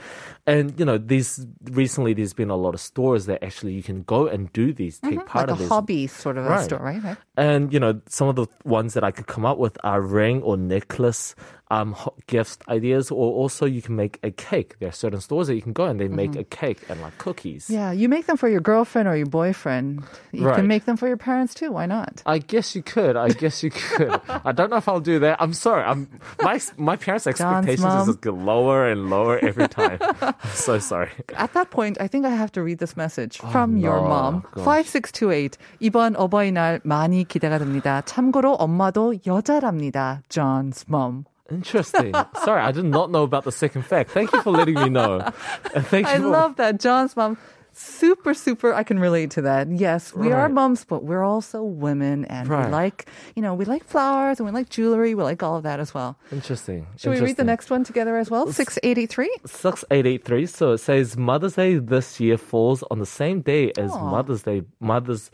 And 0.47 0.65
you 0.79 0.85
know, 0.89 0.97
these 0.97 1.45
recently 1.81 2.13
there's 2.13 2.33
been 2.41 2.49
a 2.49 2.55
lot 2.65 2.73
of 2.77 2.81
stores 2.91 3.25
that 3.29 3.43
actually 3.43 3.73
you 3.79 3.83
can 3.83 4.03
go 4.15 4.27
and 4.27 4.41
do 4.53 4.71
these, 4.81 4.99
take 4.99 5.25
part 5.25 5.29
Mm-hmm. 5.31 5.37
like 5.37 5.47
a 5.49 5.51
of 5.51 5.59
this. 5.59 5.69
hobby 5.69 6.07
sort 6.07 6.37
of 6.37 6.45
Right. 6.45 6.60
Right? 6.69 7.03
right? 7.03 7.17
And 7.37 7.73
you 7.73 7.79
know, 7.79 8.01
some 8.07 8.27
of 8.27 8.35
the 8.35 8.47
ones 8.63 8.93
that 8.93 9.03
I 9.03 9.11
could 9.11 9.27
come 9.27 9.45
up 9.45 9.57
with 9.57 9.77
are 9.83 10.01
ring 10.01 10.41
or 10.43 10.57
necklace 10.57 11.35
um, 11.70 11.92
ho- 11.92 12.14
gift 12.28 12.62
ideas, 12.68 13.10
or 13.10 13.32
also 13.32 13.66
you 13.66 13.82
can 13.82 13.96
make 13.96 14.20
a 14.22 14.30
cake. 14.30 14.78
There 14.78 14.88
are 14.88 14.92
certain 14.92 15.20
stores 15.20 15.48
that 15.48 15.56
you 15.56 15.62
can 15.62 15.72
go 15.72 15.84
and 15.84 15.98
they 15.98 16.06
make 16.06 16.36
a 16.36 16.44
cake 16.44 16.78
and 16.88 17.00
like 17.02 17.18
cookies. 17.18 17.64
Mm-hmm. 17.64 17.74
Yeah, 17.74 17.90
you 17.92 18.08
make 18.08 18.26
them 18.26 18.36
for 18.36 18.48
your 18.48 18.60
girlfriend 18.60 19.08
or 19.08 19.16
your 19.16 19.26
boyfriend. 19.26 20.04
You 20.30 20.46
Right. 20.46 20.54
can 20.56 20.68
make 20.68 20.84
them 20.84 20.96
for 20.96 21.08
your 21.08 21.16
parents 21.16 21.54
too. 21.54 21.72
Why 21.72 21.86
not? 21.86 22.22
I 22.24 22.38
guess 22.38 22.76
you 22.76 22.82
could. 22.82 23.16
I 23.16 23.30
guess 23.30 23.62
you 23.64 23.70
could. 23.70 24.14
I 24.28 24.52
don't 24.52 24.70
know 24.70 24.76
if 24.76 24.88
I'll 24.88 25.00
do 25.00 25.18
that. 25.20 25.38
I'm 25.42 25.52
sorry. 25.52 25.82
I'm 25.82 26.06
my 26.40 26.60
my 26.78 26.94
parents' 26.94 27.26
expectations 27.26 27.80
is 27.80 27.84
mom. 27.84 28.06
just 28.06 28.20
get 28.22 28.34
lower 28.34 28.86
and 28.86 29.10
lower 29.10 29.38
every 29.42 29.66
time. 29.66 29.98
I'm 30.22 30.34
so 30.54 30.78
sorry. 30.78 31.10
At 31.34 31.52
that 31.54 31.70
point, 31.70 31.98
I 32.00 32.06
think 32.06 32.26
I 32.26 32.30
have 32.30 32.52
to 32.52 32.62
read 32.62 32.78
this 32.78 32.96
message 32.96 33.38
from 33.38 33.76
your 33.76 33.98
no. 34.00 34.08
mom. 34.08 34.34
Gosh. 34.54 34.64
5628. 34.64 35.58
이번 35.80 36.14
어버이날 36.16 36.80
많이 36.84 37.24
기대가 37.24 37.58
됩니다. 37.58 38.02
참고로 38.06 38.54
엄마도 38.54 39.14
여자랍니다. 39.26 40.22
John's 40.28 40.84
mom. 40.88 41.24
Interesting. 41.51 42.13
Sorry, 42.43 42.61
I 42.61 42.71
did 42.71 42.85
not 42.85 43.11
know 43.11 43.23
about 43.23 43.43
the 43.43 43.51
second 43.51 43.83
fact. 43.83 44.11
Thank 44.11 44.31
you 44.33 44.41
for 44.41 44.51
letting 44.51 44.75
me 44.75 44.89
know. 44.89 45.19
And 45.75 45.85
thank 45.85 46.07
you 46.07 46.13
I 46.13 46.17
for 46.17 46.27
love 46.27 46.55
that. 46.57 46.79
John's 46.79 47.15
mom. 47.15 47.37
Super, 47.73 48.33
super. 48.33 48.73
I 48.73 48.83
can 48.83 48.99
relate 48.99 49.31
to 49.31 49.41
that. 49.43 49.69
Yes, 49.71 50.13
we 50.13 50.33
are 50.33 50.49
moms, 50.49 50.83
but 50.83 51.05
we're 51.05 51.23
also 51.23 51.63
women, 51.63 52.25
and 52.25 52.49
we 52.49 52.55
like, 52.65 53.05
you 53.33 53.41
know, 53.41 53.53
we 53.53 53.63
like 53.63 53.85
flowers 53.85 54.39
and 54.39 54.45
we 54.45 54.51
like 54.51 54.67
jewelry. 54.67 55.15
We 55.15 55.23
like 55.23 55.41
all 55.41 55.55
of 55.55 55.63
that 55.63 55.79
as 55.79 55.93
well. 55.93 56.17
Interesting. 56.33 56.85
Should 56.97 57.11
we 57.11 57.21
read 57.21 57.37
the 57.37 57.45
next 57.45 57.69
one 57.69 57.85
together 57.85 58.17
as 58.17 58.29
well? 58.29 58.51
Six 58.51 58.77
eight 58.83 58.97
eight 58.97 59.09
three. 59.09 59.33
6883. 59.45 60.45
So 60.47 60.71
it 60.73 60.79
says 60.79 61.15
Mother's 61.15 61.55
Day 61.55 61.75
this 61.77 62.19
year 62.19 62.37
falls 62.37 62.83
on 62.91 62.99
the 62.99 63.05
same 63.05 63.39
day 63.41 63.71
as 63.77 63.91
Mother's 63.91 64.43
Day, 64.43 64.63
Mother's, 64.81 65.31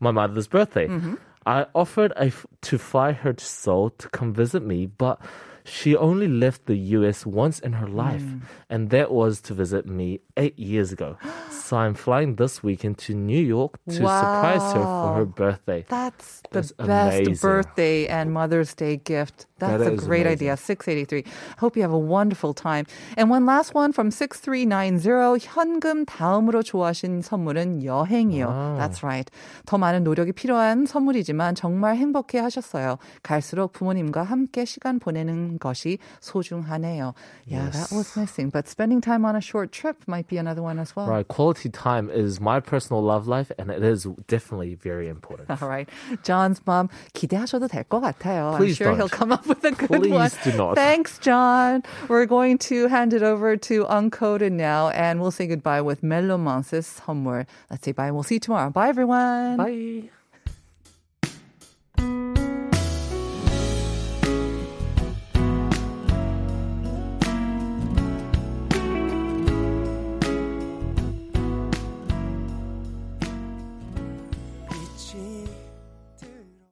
my 0.00 0.10
mother's 0.10 0.48
birthday. 0.48 0.88
Mm-hmm. 0.88 1.14
I 1.46 1.66
offered 1.74 2.12
a 2.16 2.28
f- 2.28 2.46
to 2.63 2.77
fly 2.77 3.11
her 3.13 3.33
to 3.33 3.45
Seoul 3.45 3.89
to 3.97 4.09
come 4.09 4.33
visit 4.33 4.63
me, 4.65 4.85
but 4.85 5.19
she 5.65 5.95
only 5.95 6.27
left 6.27 6.65
the 6.65 6.75
US 6.97 7.25
once 7.27 7.59
in 7.59 7.73
her 7.73 7.87
life, 7.87 8.23
and 8.69 8.89
that 8.89 9.11
was 9.11 9.39
to 9.41 9.53
visit 9.53 9.85
me 9.85 10.19
eight 10.35 10.57
years 10.57 10.91
ago. 10.91 11.17
so 11.51 11.77
I'm 11.77 11.93
flying 11.93 12.35
this 12.37 12.63
weekend 12.63 12.97
to 13.05 13.13
New 13.13 13.37
York 13.39 13.77
to 13.89 13.93
surprise 14.01 14.63
her 14.73 14.81
for 14.81 15.13
her 15.15 15.25
birthday. 15.25 15.85
That's 15.87 16.41
the 16.49 16.65
That's 16.65 16.71
best 16.73 16.89
amazing. 17.29 17.35
birthday 17.41 18.07
and 18.07 18.33
Mother's 18.33 18.73
Day 18.73 18.97
gift. 18.97 19.45
That's 19.59 19.77
That 19.83 19.91
a 19.91 19.93
is 19.93 20.01
great 20.07 20.25
amazing. 20.25 20.49
idea. 20.49 20.57
683. 20.57 21.23
Hope 21.59 21.75
you 21.75 21.83
have 21.83 21.91
a 21.93 21.99
wonderful 21.99 22.55
time. 22.55 22.85
And 23.17 23.29
one 23.29 23.45
last 23.45 23.75
one 23.75 23.91
from 23.93 24.09
6390. 24.09 25.37
현금 25.37 26.05
다음으로 26.05 26.63
좋아하신 26.63 27.21
선물은 27.21 27.83
여행이요. 27.83 28.47
That's 28.79 29.03
right. 29.03 29.29
더 29.67 29.77
많은 29.77 30.03
노력이 30.03 30.31
필요한 30.31 30.85
선물이지만 30.87 31.53
정말 31.53 31.97
행복해 31.97 32.39
하 32.39 32.49
셨어요. 32.53 32.97
갈수록 33.23 33.73
부모님과 33.73 34.23
함께 34.23 34.65
시간 34.65 34.99
보내는 34.99 35.57
것이 35.59 35.97
소중하네요. 36.21 37.13
Yeah, 37.47 37.69
that 37.71 37.91
was 37.91 38.15
missing. 38.15 38.49
But 38.49 38.67
spending 38.67 39.01
time 39.01 39.25
on 39.25 39.35
a 39.35 39.41
short 39.41 39.71
trip 39.71 39.97
might 40.07 40.27
be 40.27 40.37
another 40.37 40.61
one 40.61 40.79
as 40.79 40.95
well. 40.95 41.07
Right, 41.07 41.27
quality 41.27 41.69
time 41.69 42.09
is 42.09 42.39
my 42.39 42.59
personal 42.59 43.01
love 43.01 43.27
life, 43.27 43.51
and 43.57 43.69
it 43.71 43.83
is 43.83 44.07
definitely 44.27 44.75
very 44.75 45.07
important. 45.09 45.49
All 45.61 45.67
right. 45.67 45.89
John's 46.23 46.61
mom, 46.65 46.89
기대하셔도 47.13 47.67
될 47.67 47.83
것 47.83 47.99
같아요. 48.01 48.55
Please 48.57 48.79
I'm 48.79 48.85
sure 48.85 48.87
don't. 48.87 48.97
he'll 48.97 49.09
come 49.09 49.31
up 49.31 49.47
with 49.47 49.63
a 49.65 49.71
good 49.71 49.89
Please 49.89 50.11
one. 50.11 50.29
do 50.43 50.51
not. 50.57 50.75
Thanks, 50.75 51.17
John. 51.19 51.83
We're 52.07 52.25
going 52.27 52.57
to 52.69 52.87
hand 52.87 53.13
it 53.13 53.23
over 53.23 53.57
to 53.57 53.85
Uncoded 53.85 54.51
now, 54.51 54.89
and 54.89 55.19
we'll 55.19 55.31
say 55.31 55.47
goodbye 55.47 55.81
with 55.81 56.01
Melomansis 56.01 57.01
선물. 57.01 57.45
Let's 57.69 57.83
say 57.85 57.91
bye. 57.91 58.11
We'll 58.11 58.23
see 58.23 58.35
you 58.35 58.39
tomorrow. 58.39 58.69
Bye, 58.69 58.89
everyone. 58.89 59.57
Bye. 59.57 60.09